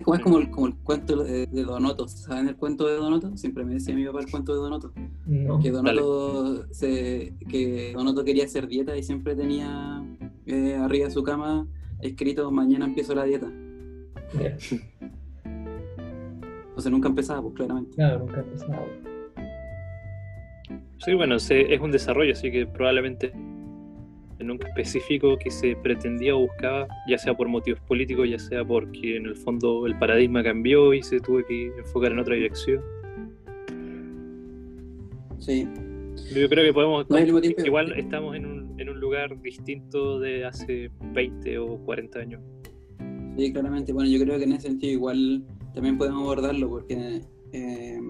Es 0.00 0.04
como, 0.04 0.16
es 0.16 0.22
como 0.22 0.38
el, 0.38 0.50
como 0.50 0.66
el 0.68 0.74
cuento 0.76 1.22
de, 1.22 1.46
de 1.46 1.62
Donoto. 1.62 2.08
¿Saben 2.08 2.48
el 2.48 2.56
cuento 2.56 2.86
de 2.86 2.94
Donoto? 2.94 3.36
Siempre 3.36 3.64
me 3.64 3.74
decía 3.74 3.94
mi 3.94 4.04
papá 4.06 4.20
el 4.20 4.30
cuento 4.30 4.54
de 4.54 4.58
Donoto. 4.60 4.92
No, 5.26 5.60
Que 5.60 5.70
Donoto, 5.70 6.66
se, 6.72 7.34
que 7.48 7.92
Donoto 7.94 8.24
quería 8.24 8.44
hacer 8.44 8.66
dieta 8.66 8.96
y 8.96 9.02
siempre 9.02 9.36
tenía 9.36 10.02
eh, 10.46 10.74
arriba 10.74 11.04
de 11.06 11.10
su 11.12 11.22
cama 11.22 11.66
escrito 12.00 12.50
mañana 12.50 12.86
empiezo 12.86 13.14
la 13.14 13.24
dieta. 13.24 13.52
ya, 14.40 14.56
Entonces 16.70 16.90
nunca 16.92 17.08
empezaba, 17.08 17.42
pues 17.42 17.54
claramente. 17.54 17.94
claro, 17.94 18.20
nunca 18.20 18.38
he 18.38 18.40
empezado. 18.40 18.86
sí 20.98 21.14
bueno 21.14 21.38
se- 21.38 21.74
es 21.74 21.80
un 21.80 21.90
desarrollo 21.90 22.32
así 22.32 22.50
que 22.50 22.66
probablemente 22.66 23.32
nunca 24.44 24.68
específico 24.68 25.36
que 25.38 25.50
se 25.50 25.76
pretendía 25.76 26.34
o 26.34 26.40
buscaba 26.40 26.88
ya 27.08 27.18
sea 27.18 27.34
por 27.34 27.48
motivos 27.48 27.80
políticos 27.80 28.28
ya 28.28 28.38
sea 28.38 28.64
porque 28.64 29.16
en 29.16 29.26
el 29.26 29.36
fondo 29.36 29.86
el 29.86 29.98
paradigma 29.98 30.42
cambió 30.42 30.94
y 30.94 31.02
se 31.02 31.20
tuvo 31.20 31.44
que 31.44 31.66
enfocar 31.78 32.12
en 32.12 32.18
otra 32.18 32.34
dirección 32.34 32.82
Sí. 35.40 35.66
Yo 36.34 36.48
creo 36.48 36.64
que 36.64 36.72
podemos. 36.72 37.08
No, 37.08 37.18
igual 37.18 37.92
estamos 37.98 38.36
en 38.36 38.46
un, 38.46 38.80
en 38.80 38.88
un 38.88 39.00
lugar 39.00 39.40
distinto 39.40 40.20
de 40.20 40.44
hace 40.44 40.90
20 41.12 41.58
o 41.58 41.78
40 41.78 42.18
años. 42.18 42.40
Sí, 43.36 43.52
claramente. 43.52 43.92
Bueno, 43.92 44.10
yo 44.10 44.20
creo 44.22 44.38
que 44.38 44.44
en 44.44 44.52
ese 44.52 44.68
sentido 44.68 44.92
igual 44.92 45.44
también 45.74 45.96
podemos 45.96 46.22
abordarlo 46.22 46.68
porque 46.68 47.22
eh, 47.52 48.00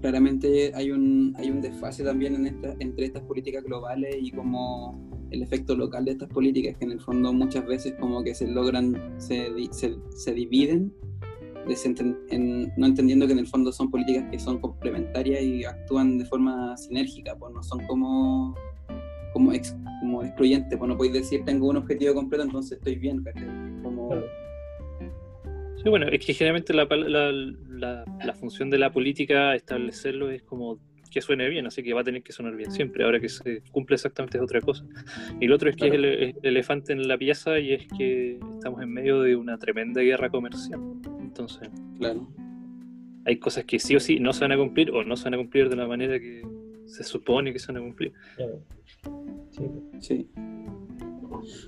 claramente 0.00 0.72
hay 0.74 0.90
un, 0.90 1.34
hay 1.36 1.50
un 1.50 1.60
desfase 1.60 2.04
también 2.04 2.36
en 2.36 2.46
esta, 2.46 2.76
entre 2.78 3.06
estas 3.06 3.22
políticas 3.24 3.64
globales 3.64 4.16
y 4.20 4.30
como 4.30 5.07
el 5.30 5.42
efecto 5.42 5.76
local 5.76 6.04
de 6.04 6.12
estas 6.12 6.28
políticas, 6.28 6.76
que 6.76 6.84
en 6.84 6.92
el 6.92 7.00
fondo 7.00 7.32
muchas 7.32 7.66
veces 7.66 7.94
como 7.98 8.22
que 8.22 8.34
se 8.34 8.46
logran, 8.46 9.14
se, 9.18 9.50
se, 9.70 9.96
se 10.10 10.34
dividen, 10.34 10.92
no 12.76 12.86
entendiendo 12.86 13.26
que 13.26 13.32
en 13.32 13.40
el 13.40 13.46
fondo 13.46 13.72
son 13.72 13.90
políticas 13.90 14.24
que 14.30 14.38
son 14.38 14.58
complementarias 14.58 15.42
y 15.42 15.64
actúan 15.64 16.16
de 16.18 16.24
forma 16.24 16.76
sinérgica, 16.76 17.36
pues 17.36 17.52
no 17.52 17.62
son 17.62 17.86
como 17.86 18.54
como, 19.32 19.52
como 20.00 20.22
excluyentes, 20.22 20.78
pues 20.78 20.88
no 20.88 20.96
podéis 20.96 21.14
decir 21.14 21.44
tengo 21.44 21.68
un 21.68 21.76
objetivo 21.76 22.14
completo, 22.14 22.44
entonces 22.44 22.78
estoy 22.78 22.96
bien, 22.96 23.22
Como, 23.82 24.10
Sí, 25.82 25.88
bueno, 25.88 26.08
es 26.08 26.24
que 26.24 26.34
generalmente 26.34 26.74
la, 26.74 26.86
la, 26.86 28.04
la, 28.24 28.34
función 28.34 28.68
de 28.68 28.78
la 28.78 28.92
política, 28.92 29.54
establecerlo, 29.54 30.28
es 30.28 30.42
como 30.42 30.80
que 31.08 31.20
suene 31.20 31.48
bien, 31.48 31.66
así 31.66 31.82
que 31.82 31.92
va 31.92 32.02
a 32.02 32.04
tener 32.04 32.22
que 32.22 32.32
sonar 32.32 32.56
bien 32.56 32.70
siempre. 32.70 33.04
Ahora 33.04 33.20
que 33.20 33.28
se 33.28 33.62
cumple 33.70 33.94
exactamente 33.94 34.38
es 34.38 34.42
otra 34.42 34.60
cosa. 34.60 34.84
Y 35.40 35.46
lo 35.46 35.54
otro 35.54 35.70
es 35.70 35.76
que 35.76 35.88
es 35.88 35.94
el, 35.94 36.34
elefante 36.42 36.92
en 36.92 37.06
la 37.06 37.18
pieza 37.18 37.58
y 37.58 37.72
es 37.72 37.86
que 37.96 38.38
estamos 38.54 38.82
en 38.82 38.92
medio 38.92 39.22
de 39.22 39.36
una 39.36 39.58
tremenda 39.58 40.00
guerra 40.00 40.30
comercial. 40.30 40.80
Entonces, 41.20 41.68
claro. 41.98 42.28
hay 43.24 43.38
cosas 43.38 43.64
que 43.64 43.78
sí 43.78 43.96
o 43.96 44.00
sí 44.00 44.20
no 44.20 44.32
se 44.32 44.40
van 44.40 44.52
a 44.52 44.56
cumplir 44.56 44.90
o 44.90 45.04
no 45.04 45.16
se 45.16 45.24
van 45.24 45.34
a 45.34 45.38
cumplir 45.38 45.68
de 45.68 45.76
la 45.76 45.86
manera 45.86 46.18
que 46.18 46.42
se 46.86 47.04
supone 47.04 47.52
que 47.52 47.58
se 47.58 47.72
van 47.72 47.82
a 47.82 47.84
cumplir. 47.84 48.12
Claro. 48.36 48.62
Sí. 49.50 49.64
sí. 50.00 50.28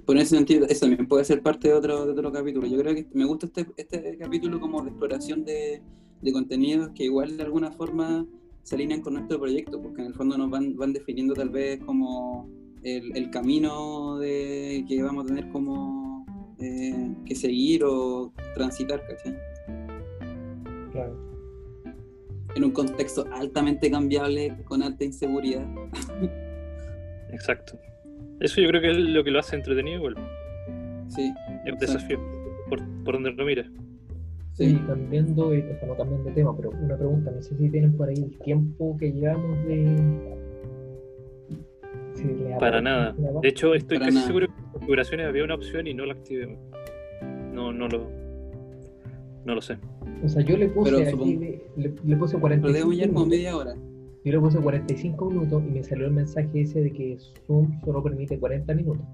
Por 0.04 0.16
ese 0.16 0.36
sentido, 0.36 0.66
eso 0.66 0.80
también 0.80 1.06
puede 1.06 1.24
ser 1.24 1.42
parte 1.42 1.68
de 1.68 1.74
otro, 1.74 2.06
de 2.06 2.12
otro 2.12 2.32
capítulo. 2.32 2.66
Yo 2.66 2.78
creo 2.78 2.94
que 2.94 3.06
me 3.12 3.24
gusta 3.24 3.46
este, 3.46 3.66
este 3.76 4.16
capítulo 4.18 4.58
como 4.58 4.82
de 4.82 4.90
exploración 4.90 5.44
de, 5.44 5.82
de 6.22 6.32
contenidos 6.32 6.90
que 6.94 7.04
igual 7.04 7.36
de 7.36 7.42
alguna 7.42 7.70
forma 7.70 8.26
se 8.62 8.74
alinean 8.74 9.00
con 9.00 9.14
nuestro 9.14 9.40
proyecto, 9.40 9.80
porque 9.80 10.02
en 10.02 10.08
el 10.08 10.14
fondo 10.14 10.36
nos 10.36 10.50
van, 10.50 10.76
van 10.76 10.92
definiendo 10.92 11.34
tal 11.34 11.50
vez 11.50 11.80
como 11.80 12.48
el, 12.82 13.16
el 13.16 13.30
camino 13.30 14.18
de, 14.18 14.84
que 14.88 15.02
vamos 15.02 15.24
a 15.24 15.28
tener 15.28 15.48
como 15.50 16.24
eh, 16.58 17.14
que 17.26 17.34
seguir 17.34 17.84
o 17.84 18.32
transitar, 18.54 19.02
¿cachai? 19.06 19.34
Claro. 20.92 21.16
En 22.54 22.64
un 22.64 22.72
contexto 22.72 23.24
altamente 23.32 23.90
cambiable, 23.90 24.56
con 24.64 24.82
alta 24.82 25.04
inseguridad. 25.04 25.66
Exacto. 27.32 27.78
Eso 28.40 28.60
yo 28.60 28.68
creo 28.68 28.80
que 28.80 28.90
es 28.90 28.96
lo 28.96 29.22
que 29.22 29.30
lo 29.30 29.38
hace 29.38 29.56
entretenido 29.56 29.98
igual. 29.98 30.16
Sí. 31.08 31.32
Es 31.64 31.72
un 31.72 31.78
desafío, 31.78 32.18
por, 32.68 32.80
por 33.04 33.14
donde 33.14 33.32
lo 33.32 33.44
mires. 33.44 33.66
Sí, 34.60 34.78
cambiando, 34.86 35.54
estamos 35.54 35.96
cambiando 35.96 36.28
de 36.28 36.34
tema, 36.34 36.54
pero 36.54 36.68
una 36.70 36.94
pregunta, 36.94 37.30
no 37.30 37.40
sé 37.40 37.56
si 37.56 37.70
tienen 37.70 37.96
por 37.96 38.10
ahí 38.10 38.16
el 38.18 38.38
tiempo 38.40 38.94
que 38.98 39.10
llevamos 39.10 39.56
de... 39.64 39.96
Para 42.58 42.82
nada. 42.82 43.16
De 43.40 43.48
hecho, 43.48 43.74
estoy 43.74 43.98
casi 43.98 44.18
seguro 44.18 44.48
que 44.48 44.60
en 44.60 44.68
configuraciones 44.72 45.26
había 45.26 45.44
una 45.44 45.54
opción 45.54 45.86
y 45.86 45.94
no 45.94 46.04
la 46.04 46.12
activé. 46.12 46.58
No, 47.54 47.72
no 47.72 47.88
lo... 47.88 48.10
No 49.46 49.54
lo 49.54 49.62
sé. 49.62 49.78
O 50.22 50.28
sea, 50.28 50.42
yo 50.42 50.58
le 50.58 50.68
puse 50.68 51.08
aquí, 51.08 51.36
le, 51.78 51.94
le, 52.04 52.16
puse 52.18 52.38
45 52.38 52.88
minutos. 52.90 53.28
media 53.28 53.56
hora. 53.56 53.74
Yo 54.22 54.32
le 54.32 54.40
puse 54.40 54.58
45 54.58 55.30
minutos 55.30 55.62
y 55.66 55.70
me 55.70 55.82
salió 55.82 56.04
el 56.04 56.12
mensaje 56.12 56.60
ese 56.60 56.82
de 56.82 56.92
que 56.92 57.16
Zoom 57.46 57.80
solo 57.82 58.02
permite 58.02 58.38
40 58.38 58.74
minutos. 58.74 59.06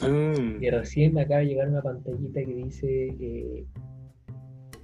Mm. 0.00 0.62
Y 0.62 0.70
recién 0.70 1.12
me 1.12 1.20
acaba 1.20 1.40
de 1.40 1.48
llegar 1.48 1.68
una 1.68 1.82
pantallita 1.82 2.42
que 2.42 2.54
dice 2.54 3.08
eh, 3.20 3.66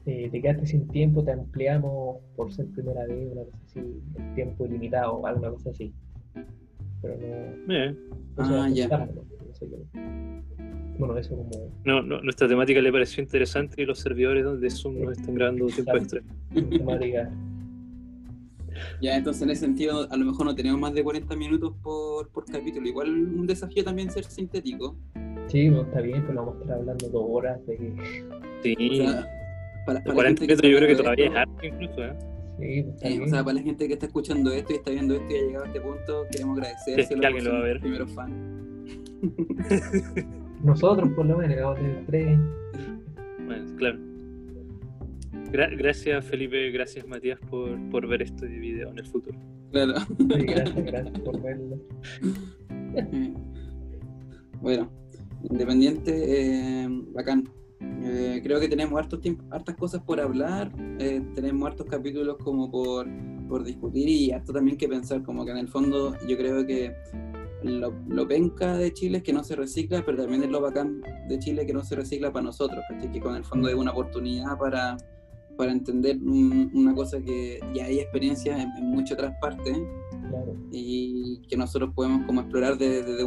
eh, 0.04 0.28
te 0.30 0.42
quedaste 0.42 0.66
sin 0.66 0.88
tiempo, 0.88 1.22
te 1.22 1.32
ampliamos 1.32 2.18
por 2.34 2.52
ser 2.52 2.66
primera 2.66 3.06
vez, 3.06 3.30
una 3.30 3.44
cosa 3.44 3.58
así, 3.66 3.80
el 3.80 4.34
tiempo 4.34 4.66
ilimitado, 4.66 5.24
alguna 5.24 5.50
cosa 5.50 5.70
así. 5.70 5.92
Pero 7.00 7.16
no. 7.66 7.74
Eh. 7.74 7.96
ah, 8.38 8.68
ya. 8.72 9.08
Bueno, 10.98 11.16
eso 11.16 11.36
como. 11.36 11.50
No, 11.84 12.02
no, 12.02 12.20
nuestra 12.20 12.48
temática 12.48 12.80
le 12.80 12.92
pareció 12.92 13.22
interesante 13.22 13.82
y 13.82 13.86
los 13.86 13.98
servidores 13.98 14.44
donde 14.44 14.70
Zoom 14.70 15.00
nos 15.00 15.18
están 15.18 15.34
grabando 15.34 15.66
tiempo 15.66 15.96
extra. 15.96 16.20
Temática. 16.52 17.30
Ya, 19.00 19.16
entonces 19.16 19.42
en 19.42 19.50
ese 19.50 19.60
sentido, 19.66 20.10
a 20.10 20.16
lo 20.16 20.24
mejor 20.24 20.46
no 20.46 20.54
tenemos 20.54 20.80
más 20.80 20.94
de 20.94 21.04
40 21.04 21.36
minutos 21.36 21.74
por, 21.82 22.28
por 22.30 22.44
capítulo. 22.44 22.88
Igual 22.88 23.10
un 23.10 23.46
desafío 23.46 23.84
también 23.84 24.10
ser 24.10 24.24
sintético. 24.24 24.96
Sí, 25.46 25.68
no, 25.68 25.82
está 25.82 26.00
bien, 26.00 26.24
pero 26.26 26.40
vamos 26.40 26.56
a 26.56 26.60
estar 26.62 26.78
hablando 26.78 27.08
dos 27.08 27.24
horas 27.28 27.66
de. 27.66 27.92
Sí. 28.62 29.02
Para, 29.86 30.02
para 30.02 30.14
40 30.14 30.40
minutos 30.42 30.70
yo 30.70 30.76
creo 30.76 30.88
que 30.88 30.96
todavía 30.96 31.26
es 31.26 31.34
harto 31.34 31.66
incluso, 31.66 32.04
¿eh? 32.04 32.14
Sí, 32.58 32.82
pues, 32.82 33.02
eh, 33.02 33.20
o 33.20 33.28
sea, 33.28 33.42
para 33.42 33.54
la 33.54 33.62
gente 33.62 33.86
que 33.88 33.94
está 33.94 34.06
escuchando 34.06 34.52
esto 34.52 34.72
y 34.72 34.76
está 34.76 34.90
viendo 34.90 35.14
esto 35.14 35.32
y 35.32 35.36
ha 35.36 35.42
llegado 35.42 35.64
a 35.64 35.66
este 35.68 35.80
punto, 35.80 36.26
queremos 36.30 36.58
agradecer 36.58 37.04
sí, 37.04 37.14
que 37.18 37.26
alguien 37.26 37.44
lo 37.44 37.52
va 37.52 37.58
a 37.58 37.62
ver. 37.62 37.80
Primero 37.80 38.06
fan. 38.08 38.84
Nosotros, 40.62 41.10
por 41.14 41.26
lo 41.26 41.38
menos, 41.38 41.56
llegamos 41.56 41.80
de 41.80 42.04
tres. 42.06 42.38
Bueno, 43.44 43.76
claro. 43.76 43.98
gracias, 45.76 46.24
Felipe. 46.26 46.70
Gracias, 46.70 47.06
Matías, 47.06 47.40
por, 47.50 47.76
por 47.90 48.06
ver 48.06 48.22
este 48.22 48.46
video 48.46 48.90
en 48.90 48.98
el 48.98 49.06
futuro. 49.06 49.38
Claro. 49.72 49.94
Sí, 49.98 50.44
gracias, 50.46 50.84
gracias 50.84 51.20
por 51.20 51.42
verlo. 51.42 51.78
bueno, 54.60 54.92
independiente, 55.42 56.12
eh, 56.12 56.88
bacán. 57.12 57.48
Eh, 58.04 58.40
creo 58.42 58.58
que 58.58 58.68
tenemos 58.68 58.98
hartos 58.98 59.20
hartas 59.50 59.76
cosas 59.76 60.02
por 60.02 60.20
hablar, 60.20 60.72
eh, 60.98 61.22
tenemos 61.34 61.68
hartos 61.68 61.86
capítulos 61.86 62.36
como 62.42 62.70
por, 62.70 63.06
por, 63.48 63.62
discutir 63.62 64.08
y 64.08 64.32
harto 64.32 64.52
también 64.52 64.76
que 64.76 64.88
pensar, 64.88 65.22
como 65.22 65.44
que 65.44 65.52
en 65.52 65.58
el 65.58 65.68
fondo 65.68 66.16
yo 66.26 66.36
creo 66.36 66.66
que 66.66 66.94
lo, 67.62 67.94
lo, 68.08 68.26
penca 68.26 68.76
de 68.76 68.92
Chile 68.92 69.18
es 69.18 69.22
que 69.22 69.32
no 69.32 69.44
se 69.44 69.54
recicla, 69.54 70.04
pero 70.04 70.18
también 70.18 70.42
es 70.42 70.50
lo 70.50 70.60
bacán 70.60 71.00
de 71.28 71.38
Chile 71.38 71.64
que 71.64 71.72
no 71.72 71.84
se 71.84 71.94
recicla 71.94 72.32
para 72.32 72.44
nosotros, 72.44 72.84
que 73.12 73.20
con 73.20 73.36
el 73.36 73.44
fondo 73.44 73.68
es 73.68 73.74
una 73.76 73.92
oportunidad 73.92 74.58
para, 74.58 74.96
para 75.56 75.72
entender 75.72 76.18
una 76.22 76.94
cosa 76.94 77.20
que 77.20 77.60
ya 77.74 77.86
hay 77.86 78.00
experiencias 78.00 78.60
en, 78.60 78.70
en 78.76 78.86
muchas 78.86 79.12
otras 79.12 79.34
partes 79.40 79.78
y 80.70 81.40
que 81.48 81.56
nosotros 81.56 81.92
podemos 81.94 82.24
como 82.26 82.40
explorar 82.40 82.78
desde, 82.78 83.22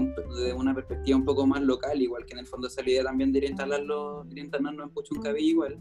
una 0.56 0.74
perspectiva 0.74 1.18
un 1.18 1.26
poco 1.26 1.46
más 1.46 1.62
local, 1.62 2.02
igual 2.02 2.26
que 2.26 2.34
en 2.34 2.40
el 2.40 2.48
fondo 2.48 2.68
esa 2.68 2.82
idea 2.84 3.04
también 3.04 3.32
de 3.32 3.40
ir, 3.40 3.44
instalarlo, 3.46 4.26
ir 4.32 4.40
instalarnos 4.40 4.88
en 4.88 4.90
Puchuncaví 4.92 5.50
igual, 5.50 5.78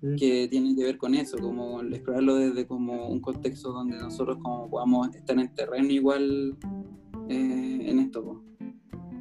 mm. 0.00 0.16
que 0.16 0.48
tiene 0.48 0.74
que 0.74 0.84
ver 0.84 0.96
con 0.96 1.14
eso, 1.14 1.36
como 1.38 1.82
explorarlo 1.82 2.36
desde 2.36 2.66
como 2.66 3.08
un 3.08 3.20
contexto 3.20 3.72
donde 3.72 3.98
nosotros 3.98 4.38
como 4.42 4.70
podamos 4.70 5.14
estar 5.14 5.38
en 5.38 5.54
terreno 5.54 5.90
igual 5.90 6.56
eh, 7.28 7.78
en 7.82 7.98
esto. 7.98 8.42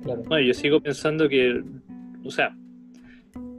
Claro. 0.03 0.23
Bueno, 0.27 0.47
yo 0.47 0.53
sigo 0.53 0.81
pensando 0.81 1.27
que, 1.27 1.61
o 2.23 2.31
sea, 2.31 2.57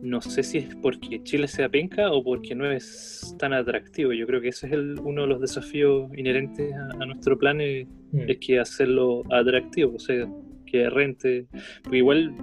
no 0.03 0.21
sé 0.21 0.43
si 0.43 0.59
es 0.59 0.75
porque 0.83 1.23
Chile 1.23 1.47
sea 1.47 1.69
penca 1.69 2.11
o 2.11 2.25
porque 2.25 2.57
no 2.57 2.71
es 2.71 3.37
tan 3.39 3.53
atractivo. 3.53 4.13
Yo 4.13 4.27
creo 4.27 4.41
que 4.41 4.49
ese 4.49 4.67
es 4.67 4.73
uno 5.01 5.23
de 5.23 5.29
los 5.29 5.41
desafíos 5.41 6.11
inherentes 6.17 6.75
a, 6.75 7.07
nuestro 7.07 7.39
plan, 7.39 7.61
es, 7.61 7.87
mm. 8.11 8.29
es, 8.29 8.39
que 8.39 8.59
hacerlo 8.59 9.23
atractivo, 9.31 9.95
o 9.95 10.01
sea, 10.01 10.29
que 10.67 10.91
rente. 10.91 11.47
Porque 11.85 11.99
igual, 11.99 12.35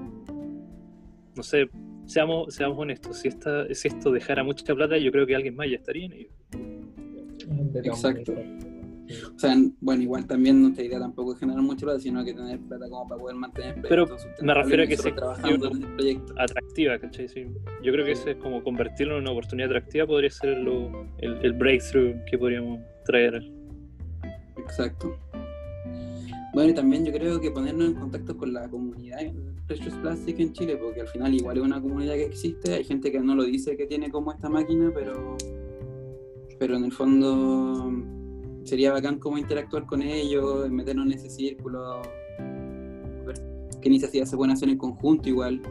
no 1.36 1.44
sé, 1.44 1.70
seamos, 2.06 2.56
seamos 2.56 2.80
honestos, 2.80 3.18
si, 3.18 3.28
esta, 3.28 3.72
si 3.76 3.90
esto 3.90 4.10
dejara 4.12 4.42
mucha 4.42 4.74
plata, 4.74 4.98
yo 4.98 5.12
creo 5.12 5.28
que 5.28 5.36
alguien 5.36 5.56
más 5.56 5.70
ya 5.70 5.76
estaría 5.76 6.06
en 6.06 6.14
ello. 6.14 6.30
Exacto. 7.84 8.36
O 9.36 9.40
sea, 9.40 9.56
bueno, 9.82 10.04
igual 10.04 10.28
también 10.28 10.62
nuestra 10.62 10.84
idea 10.84 11.00
tampoco 11.00 11.34
es 11.34 11.40
generar 11.40 11.62
mucho 11.62 11.86
plata, 11.86 12.00
sino 12.00 12.24
que 12.24 12.34
tener 12.34 12.60
plata 12.60 12.90
como 12.90 13.08
para 13.08 13.22
poder 13.22 13.36
mantener 13.36 13.78
el 13.78 13.82
Pero 13.82 14.08
me 14.42 14.54
refiero 14.54 14.84
a 14.84 14.88
que 14.88 14.98
sea 14.98 15.14
atractiva, 16.38 17.00
¿cachai? 17.00 17.28
Sí. 17.28 17.48
Yo 17.84 17.92
creo 17.92 18.06
que 18.06 18.12
ese 18.12 18.32
es 18.32 18.38
como 18.38 18.64
convertirlo 18.64 19.16
en 19.16 19.22
una 19.24 19.32
oportunidad 19.32 19.70
atractiva 19.70 20.06
podría 20.06 20.30
ser 20.30 20.58
lo, 20.58 21.08
el, 21.18 21.38
el 21.44 21.54
breakthrough 21.54 22.24
que 22.26 22.38
podríamos 22.38 22.80
traer. 23.06 23.44
Exacto. 24.58 25.18
Bueno, 26.54 26.72
y 26.72 26.74
también 26.74 27.06
yo 27.06 27.12
creo 27.12 27.40
que 27.40 27.52
ponernos 27.52 27.90
en 27.90 27.94
contacto 27.96 28.36
con 28.36 28.54
la 28.54 28.68
comunidad 28.70 29.20
Precious 29.68 29.94
Plastic 29.96 30.40
en 30.40 30.52
Chile, 30.54 30.78
porque 30.78 31.02
al 31.02 31.08
final 31.08 31.34
igual 31.34 31.58
es 31.58 31.64
una 31.64 31.80
comunidad 31.80 32.16
que 32.16 32.26
existe, 32.26 32.74
hay 32.74 32.84
gente 32.84 33.12
que 33.12 33.20
no 33.20 33.36
lo 33.36 33.44
dice 33.44 33.78
que 33.78 33.86
tiene 33.86 34.10
como 34.10 34.32
esta 34.32 34.50
máquina, 34.50 34.92
pero, 34.94 35.38
pero 36.58 36.76
en 36.76 36.86
el 36.86 36.92
fondo 36.92 38.19
sería 38.70 38.92
bacán 38.94 39.18
como 39.18 39.38
interactuar 39.38 39.86
con 39.86 40.02
ellos, 40.02 40.70
meternos 40.70 41.08
en 41.08 41.14
ese 41.14 41.30
círculo, 41.30 42.02
ver 43.26 43.42
qué 43.82 43.90
iniciativas 43.90 44.30
se 44.30 44.38
pueden 44.38 44.54
hacer 44.54 44.70
en 44.70 44.78
conjunto 44.78 45.28
igual. 45.28 45.62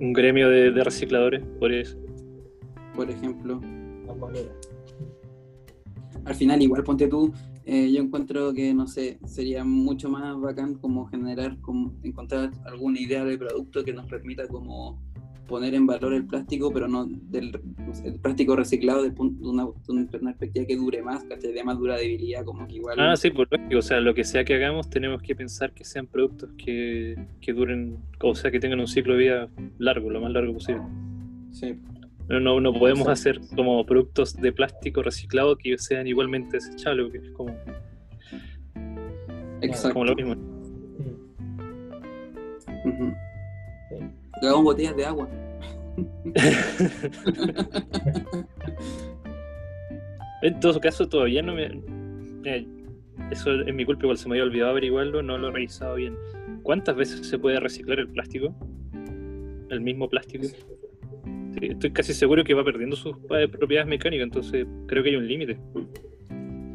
Un 0.00 0.12
gremio 0.12 0.48
de, 0.48 0.82
recicladores, 0.82 1.44
por 1.60 1.72
eso. 1.72 1.98
Por 2.96 3.10
ejemplo. 3.10 3.60
Al 6.24 6.34
final, 6.34 6.62
igual 6.62 6.82
ponte 6.84 7.06
tú, 7.06 7.32
eh, 7.66 7.92
yo 7.92 8.00
encuentro 8.00 8.54
que, 8.54 8.72
no 8.72 8.86
sé, 8.86 9.18
sería 9.26 9.62
mucho 9.62 10.08
más 10.08 10.40
bacán 10.40 10.74
como 10.74 11.06
generar, 11.06 11.60
como 11.60 11.92
encontrar 12.02 12.50
alguna 12.64 12.98
idea 12.98 13.24
de 13.24 13.36
producto 13.36 13.84
que 13.84 13.92
nos 13.92 14.06
permita 14.06 14.48
como 14.48 14.98
poner 15.46 15.74
en 15.74 15.86
valor 15.86 16.14
el 16.14 16.26
plástico, 16.26 16.72
pero 16.72 16.88
no 16.88 17.06
del 17.06 17.60
el 18.04 18.20
plástico 18.20 18.56
reciclado 18.56 19.02
de, 19.02 19.12
una, 19.18 19.68
perspectiva 20.22 20.66
que 20.66 20.76
dure 20.76 21.02
más, 21.02 21.24
¿cachai? 21.24 21.52
De 21.52 21.62
más 21.62 21.78
durabilidad, 21.78 22.44
como 22.44 22.66
que 22.66 22.76
igual. 22.76 22.98
Ah, 22.98 23.16
sí, 23.16 23.30
por 23.30 23.48
lógico. 23.50 23.78
O 23.78 23.82
sea, 23.82 24.00
lo 24.00 24.14
que 24.14 24.24
sea 24.24 24.44
que 24.44 24.54
hagamos, 24.54 24.88
tenemos 24.88 25.22
que 25.22 25.34
pensar 25.34 25.72
que 25.72 25.84
sean 25.84 26.06
productos 26.06 26.50
que, 26.56 27.16
que 27.40 27.52
duren, 27.52 27.98
o 28.20 28.34
sea, 28.34 28.50
que 28.50 28.60
tengan 28.60 28.80
un 28.80 28.86
ciclo 28.86 29.14
de 29.14 29.18
vida 29.18 29.48
largo, 29.78 30.10
lo 30.10 30.20
más 30.20 30.32
largo 30.32 30.54
posible. 30.54 30.82
Sí. 31.52 31.74
No, 32.28 32.60
no, 32.60 32.72
podemos 32.72 33.06
hacer 33.08 33.38
como 33.54 33.84
productos 33.84 34.34
de 34.34 34.50
plástico 34.50 35.02
reciclado 35.02 35.56
que 35.56 35.76
sean 35.76 36.06
igualmente 36.06 36.56
desechables, 36.56 37.06
porque 37.06 37.26
es 37.26 37.32
como. 37.32 37.54
Exacto. 39.60 39.92
Como 39.92 40.04
lo 40.06 40.14
mismo. 40.14 40.34
Hagamos 44.42 44.64
botellas 44.64 44.96
de 44.96 45.04
agua. 45.04 45.28
en 50.42 50.60
todo 50.60 50.80
caso, 50.80 51.08
todavía 51.08 51.40
no 51.42 51.54
me. 51.54 51.80
eso 53.30 53.62
es 53.62 53.74
mi 53.74 53.84
culpa, 53.84 54.04
igual 54.04 54.18
se 54.18 54.28
me 54.28 54.34
había 54.34 54.44
olvidado 54.44 54.72
averiguarlo, 54.72 55.22
no 55.22 55.38
lo 55.38 55.48
he 55.48 55.52
revisado 55.52 55.94
bien. 55.94 56.16
¿Cuántas 56.62 56.96
veces 56.96 57.26
se 57.26 57.38
puede 57.38 57.60
reciclar 57.60 58.00
el 58.00 58.08
plástico? 58.08 58.54
El 59.70 59.80
mismo 59.80 60.08
plástico. 60.08 60.46
estoy 61.60 61.92
casi 61.92 62.12
seguro 62.12 62.44
que 62.44 62.54
va 62.54 62.64
perdiendo 62.64 62.96
sus 62.96 63.16
eh, 63.30 63.48
propiedades 63.48 63.88
mecánicas, 63.88 64.24
entonces 64.24 64.66
creo 64.86 65.02
que 65.02 65.10
hay 65.10 65.16
un 65.16 65.28
límite. 65.28 65.58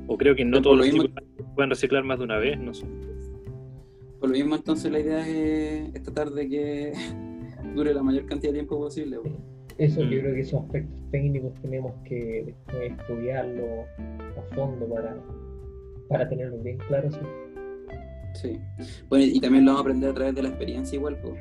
O 0.08 0.18
creo 0.18 0.36
que 0.36 0.46
no 0.46 0.62
todos 0.62 0.78
los 0.78 0.90
tipos 0.90 1.10
pueden 1.56 1.70
reciclar 1.70 2.04
más 2.04 2.20
de 2.20 2.26
una 2.26 2.38
vez, 2.38 2.58
no 2.58 2.74
sé. 2.74 2.86
Por 4.20 4.30
lo 4.30 4.36
mismo, 4.36 4.56
entonces 4.56 4.92
la 4.92 5.00
idea 5.00 5.28
es 5.28 6.04
tratar 6.04 6.32
de 6.32 6.50
que 6.50 6.94
dure 7.80 7.94
la 7.94 8.04
mayor 8.04 8.26
cantidad 8.26 8.52
de 8.52 8.60
tiempo 8.60 8.78
posible. 8.78 9.18
Eso 9.78 10.02
yo 10.02 10.08
mm. 10.08 10.10
creo 10.10 10.34
que 10.36 10.42
esos 10.42 10.62
aspectos 10.62 11.00
técnicos 11.12 11.54
tenemos 11.62 11.94
que 12.04 12.54
estudiarlo 12.84 13.86
a 14.38 14.56
fondo 14.56 14.88
para, 14.88 15.18
para 16.10 16.28
tenerlo 16.28 16.58
bien 16.60 16.78
claro. 16.88 17.10
¿sí? 18.34 18.60
Bueno, 19.08 19.26
y 19.26 19.40
también 19.40 19.66
lo 19.66 19.72
vamos 19.72 19.80
a 19.80 19.84
aprender 19.84 20.10
a 20.10 20.14
través 20.14 20.36
de 20.36 20.44
la 20.44 20.50
experiencia 20.50 20.96
igual, 20.96 21.18
pues. 21.22 21.40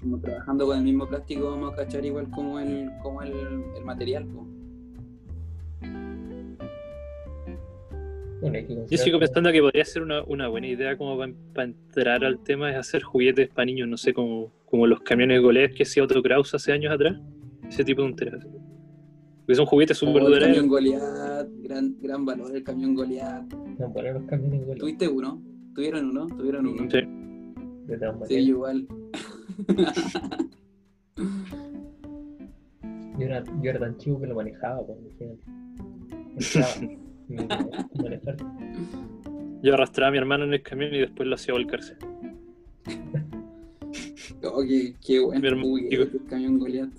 Como 0.00 0.20
trabajando 0.20 0.66
con 0.66 0.78
el 0.78 0.84
mismo 0.84 1.08
plástico 1.08 1.50
vamos 1.50 1.72
a 1.72 1.76
cachar 1.76 2.04
igual 2.04 2.30
como 2.30 2.60
el, 2.60 2.90
como 3.02 3.22
el, 3.22 3.32
el 3.76 3.84
material, 3.84 4.26
pues. 4.26 4.58
Yo 8.88 8.98
sigo 8.98 9.18
pensando 9.18 9.50
que 9.50 9.60
podría 9.60 9.84
ser 9.84 10.02
una, 10.02 10.48
buena 10.48 10.66
idea 10.66 10.96
como 10.96 11.18
para, 11.52 11.68
entrar 11.68 12.24
al 12.24 12.38
tema 12.38 12.70
es 12.70 12.76
hacer 12.76 13.02
juguetes 13.02 13.48
para 13.48 13.66
niños, 13.66 13.88
no 13.88 13.96
sé, 13.96 14.14
como, 14.14 14.52
como 14.70 14.86
los 14.86 15.00
camiones 15.00 15.40
Golef 15.40 15.74
que 15.74 15.82
hacía 15.84 16.04
Otto 16.04 16.22
Kraus 16.22 16.54
hace 16.54 16.72
años 16.72 16.92
atrás. 16.92 17.18
Ese 17.68 17.84
tipo 17.84 18.02
de 18.02 18.08
interés. 18.08 18.46
Porque 19.40 19.54
son 19.54 19.66
juguetes 19.66 19.96
súper 19.96 20.22
oh, 20.22 20.28
El 20.28 20.40
camión 20.40 20.68
Goliath, 20.68 21.48
gran, 21.62 21.96
gran 22.00 22.24
valor 22.24 22.54
el 22.54 22.62
camión 22.62 22.94
Goliath. 22.94 23.52
No, 23.78 23.92
para 23.92 24.12
los 24.12 24.24
camiones 24.24 24.60
Goliath. 24.60 24.78
¿Tuviste 24.78 25.08
uno? 25.08 25.42
¿Tuvieron 25.74 26.10
uno? 26.10 26.26
¿Tuvieron 26.26 26.66
uno? 26.66 26.90
Sí. 26.90 26.98
Sí, 28.28 28.34
igual. 28.34 28.86
yo, 33.18 33.24
era, 33.24 33.42
yo 33.62 33.70
era 33.70 33.78
tan 33.78 33.96
chivo 33.96 34.20
que 34.20 34.26
lo 34.26 34.34
manejaba, 34.34 34.82
pues, 34.86 34.98
Yo 39.62 39.74
arrastraba 39.74 40.08
a 40.08 40.12
mi 40.12 40.18
hermano 40.18 40.44
en 40.44 40.52
el 40.52 40.62
camión 40.62 40.94
y 40.94 40.98
después 40.98 41.26
lo 41.26 41.34
hacía 41.36 41.54
volcarse. 41.54 41.96
oh, 44.58 44.66
qué, 44.66 44.94
qué 45.04 45.20
bueno. 45.20 45.48
el 45.48 46.20
camión 46.28 46.58
Goliath. 46.58 46.90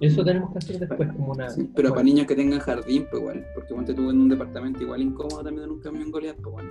Eso 0.00 0.24
tenemos 0.24 0.50
que 0.50 0.58
hacer 0.58 0.80
después 0.80 1.12
como 1.12 1.32
una. 1.32 1.46
pero 1.76 1.90
para 1.90 2.02
niños 2.02 2.26
que 2.26 2.34
tengan 2.34 2.58
jardín, 2.58 3.06
pues 3.08 3.22
igual. 3.22 3.46
Porque 3.54 3.72
cuando 3.72 3.94
tuve 3.94 4.10
en 4.10 4.20
un 4.20 4.28
departamento 4.28 4.82
igual 4.82 5.00
incómodo 5.00 5.44
también 5.44 5.64
en 5.64 5.70
un 5.70 5.80
camión 5.80 6.10
Goliath, 6.10 6.40
pues 6.42 6.52
bueno. 6.52 6.70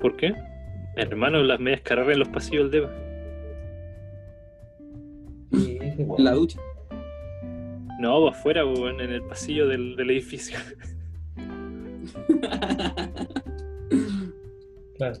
¿Por 0.00 0.16
qué? 0.16 0.34
Hermano, 0.96 1.42
las 1.42 1.60
medias 1.60 1.80
carreras 1.80 2.12
en 2.12 2.18
los 2.18 2.28
pasillos 2.28 2.70
del. 2.70 2.86
En 5.52 6.24
la 6.24 6.32
ducha. 6.32 6.60
No, 7.98 8.28
afuera, 8.28 8.62
en 8.62 9.00
el 9.00 9.22
pasillo 9.22 9.66
del, 9.66 9.98
edificio. 9.98 10.58
claro. 14.96 15.18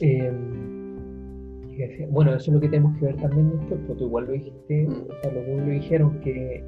Em, 0.00 0.90
bueno, 2.10 2.34
eso 2.34 2.50
es 2.50 2.54
lo 2.54 2.60
que 2.60 2.68
tenemos 2.68 2.96
que 2.98 3.06
ver 3.06 3.16
también 3.16 3.50
después, 3.50 3.80
porque 3.86 3.98
tú 3.98 4.04
igual 4.06 4.26
lo 4.26 4.32
dijiste, 4.32 4.86
mm. 4.86 4.92
o 4.92 5.20
sea, 5.22 5.32
los 5.32 5.46
dos 5.46 5.58
lo 5.58 5.72
dijeron, 5.72 6.20
que 6.20 6.64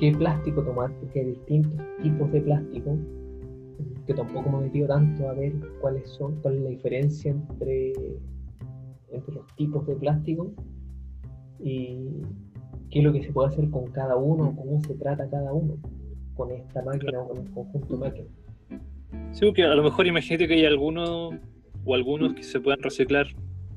qué 0.00 0.12
plástico 0.16 0.62
tomar, 0.62 0.92
porque 0.98 1.20
hay 1.20 1.26
distintos 1.26 1.72
tipos 2.02 2.32
de 2.32 2.40
plástico, 2.40 2.96
que 4.06 4.14
tampoco 4.14 4.50
me 4.50 4.58
he 4.58 4.60
metido 4.62 4.88
tanto 4.88 5.28
a 5.28 5.34
ver 5.34 5.52
cuáles 5.80 6.08
son, 6.08 6.36
cuál 6.40 6.54
es 6.54 6.62
la 6.62 6.70
diferencia 6.70 7.30
entre, 7.30 7.92
entre 9.10 9.34
los 9.34 9.46
tipos 9.56 9.86
de 9.86 9.94
plástico 9.96 10.50
y 11.60 12.22
qué 12.90 12.98
es 12.98 13.04
lo 13.04 13.12
que 13.12 13.22
se 13.22 13.32
puede 13.32 13.48
hacer 13.48 13.70
con 13.70 13.86
cada 13.92 14.16
uno, 14.16 14.54
cómo 14.56 14.80
se 14.80 14.94
trata 14.94 15.28
cada 15.28 15.52
uno 15.52 15.76
con 16.34 16.50
esta 16.50 16.82
máquina 16.82 17.20
o 17.20 17.28
con 17.28 17.38
el 17.38 17.50
conjunto 17.50 17.94
de 17.94 18.00
máquinas. 18.00 18.39
Sí, 19.32 19.46
porque 19.46 19.64
a 19.64 19.74
lo 19.74 19.82
mejor 19.82 20.06
imagínate 20.06 20.48
que 20.48 20.54
hay 20.54 20.64
algunos 20.64 21.34
o 21.84 21.94
algunos 21.94 22.34
que 22.34 22.42
se 22.42 22.60
puedan 22.60 22.82
reciclar 22.82 23.26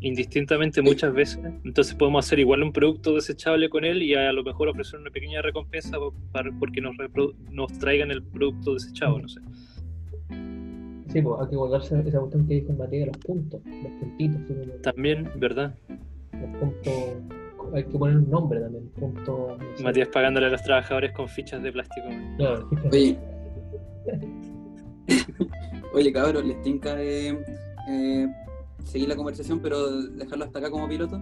indistintamente 0.02 0.82
muchas 0.82 1.14
veces, 1.14 1.40
entonces 1.64 1.96
podemos 1.96 2.26
hacer 2.26 2.40
igual 2.40 2.62
un 2.62 2.74
producto 2.74 3.16
desechable 3.16 3.70
con 3.70 3.86
él 3.86 4.02
y 4.02 4.14
a 4.14 4.34
lo 4.34 4.44
mejor 4.44 4.68
ofrecer 4.68 5.00
una 5.00 5.10
pequeña 5.10 5.42
recompensa 5.42 5.98
para, 6.34 6.52
porque 6.60 6.82
nos, 6.82 6.94
nos 7.52 7.72
traigan 7.80 8.12
el 8.12 8.22
producto 8.22 8.74
desechado, 8.74 9.20
no 9.20 9.30
sé. 9.30 9.40
Sí, 11.08 11.22
pues 11.22 11.40
hay 11.40 11.48
que 11.48 11.76
a 11.76 11.78
esa 11.78 12.20
cuestión 12.20 12.48
que 12.48 12.54
dijo 12.56 12.74
materia 12.74 13.06
de 13.06 13.12
los 13.14 13.18
puntos, 13.18 13.62
los 13.66 13.92
puntitos. 14.00 14.82
También, 14.82 15.30
¿verdad? 15.36 15.74
Los 16.34 16.60
puntos 16.60 16.94
hay 17.74 17.84
que 17.84 17.98
poner 17.98 18.18
un 18.18 18.30
nombre 18.30 18.60
también. 18.60 18.90
Punto, 19.00 19.58
Matías 19.82 20.10
pagándole 20.10 20.48
a 20.48 20.50
los 20.50 20.64
trabajadores 20.64 21.12
con 21.14 21.30
fichas 21.30 21.64
de 21.64 21.72
plástico. 21.72 22.08
Oye, 22.92 23.18
Oye 25.94 26.12
cabrón, 26.12 26.48
les 26.48 26.62
tinca 26.62 26.96
eh, 27.00 28.28
seguir 28.84 29.10
la 29.10 29.16
conversación, 29.16 29.60
pero 29.60 30.02
dejarlo 30.02 30.46
hasta 30.46 30.60
acá 30.60 30.72
como 30.72 30.88
piloto. 30.88 31.20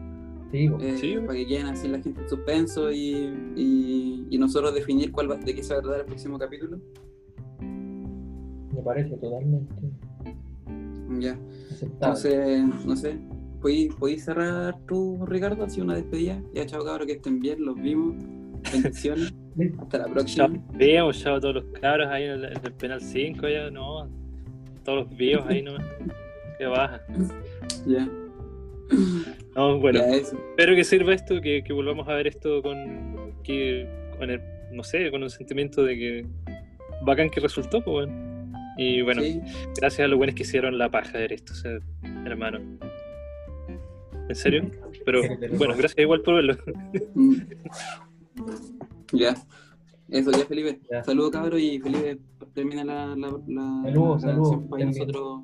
Sí, 0.52 0.70
eh, 0.82 1.22
Para 1.26 1.38
que 1.38 1.48
queden 1.48 1.68
así 1.68 1.88
la 1.88 2.02
gente 2.02 2.22
en 2.22 2.30
suspenso 2.30 2.92
y, 2.92 3.34
y, 3.56 4.38
nosotros 4.38 4.74
definir 4.74 5.12
cuál 5.12 5.30
de 5.46 5.56
qué 5.56 5.64
se 5.64 5.74
va 5.74 5.80
a 5.80 5.84
tratar 5.84 6.00
el 6.02 6.06
próximo 6.08 6.38
capítulo. 6.38 6.78
Me 7.62 8.82
parece 8.84 9.16
totalmente. 9.16 9.74
Ya. 11.20 11.40
Entonces, 11.82 12.66
no 12.86 12.96
sé, 12.96 13.18
¿Podéis 13.62 14.26
cerrar 14.26 14.76
tú, 14.88 15.24
Ricardo? 15.26 15.64
Así 15.64 15.82
una 15.82 15.94
despedida. 15.94 16.42
Ya, 16.54 16.66
chao, 16.66 16.84
cabros, 16.84 17.06
que 17.06 17.14
estén 17.14 17.40
bien, 17.40 17.64
los 17.64 17.76
vimos. 17.76 18.16
Bendiciones. 18.72 19.34
Hasta 19.80 19.98
la 19.98 20.08
próxima. 20.08 20.50
Chao, 20.80 21.12
chao 21.12 21.36
a 21.36 21.42
todos 21.42 21.56
los 21.56 21.66
cabros 21.80 22.08
ahí 22.10 22.24
en 22.24 22.44
el, 22.44 22.60
penal 22.78 23.02
5, 23.02 23.48
ya, 23.48 23.70
no. 23.70 24.10
Todos 24.84 25.06
los 25.06 25.18
videos 25.18 25.46
ahí 25.48 25.62
no 25.62 25.78
Que 26.58 26.66
baja. 26.66 27.02
Ya. 27.86 28.10
No, 29.56 29.80
bueno, 29.80 30.00
espero 30.00 30.76
que 30.76 30.84
sirva 30.84 31.14
esto, 31.14 31.42
que, 31.42 31.64
que, 31.64 31.74
volvamos 31.74 32.08
a 32.08 32.14
ver 32.14 32.28
esto 32.28 32.62
con, 32.62 33.34
que, 33.44 33.88
con 34.18 34.30
el, 34.30 34.42
no 34.72 34.84
sé, 34.84 35.12
con 35.12 35.24
un 35.24 35.30
sentimiento 35.30 35.84
de 35.84 35.98
que 35.98 36.26
bacán 37.04 37.30
que 37.30 37.40
resultó, 37.40 37.82
pues 37.84 38.08
bueno. 38.08 38.32
Y 38.78 39.02
bueno, 39.02 39.22
gracias 39.78 40.06
a 40.06 40.08
los 40.08 40.18
buenos 40.18 40.36
que 40.36 40.44
hicieron 40.44 40.78
la 40.78 40.90
paja 40.90 41.14
de 41.14 41.20
ver 41.20 41.34
esto, 41.34 41.54
o 41.54 41.56
sea, 41.56 41.80
hermano. 42.26 42.60
¿En 44.30 44.36
serio? 44.36 44.72
Pero 45.06 45.22
bueno, 45.58 45.76
gracias 45.76 46.00
igual 46.00 46.22
por 46.22 46.36
verlo. 46.36 46.58
Ya. 49.14 49.36
Eso, 50.10 50.32
ya 50.32 50.46
Felipe. 50.46 50.80
Ya. 50.90 51.04
Saludos, 51.04 51.32
cabros, 51.32 51.60
y 51.60 51.80
Felipe 51.80 52.20
termina 52.54 52.84
la. 52.84 53.16
la, 53.16 53.30
saludos, 53.84 54.22
saludos. 54.22 54.62
Nosotros. 54.70 55.42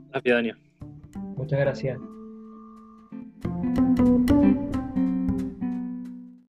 Muchas 1.38 1.60
gracias. 1.60 2.00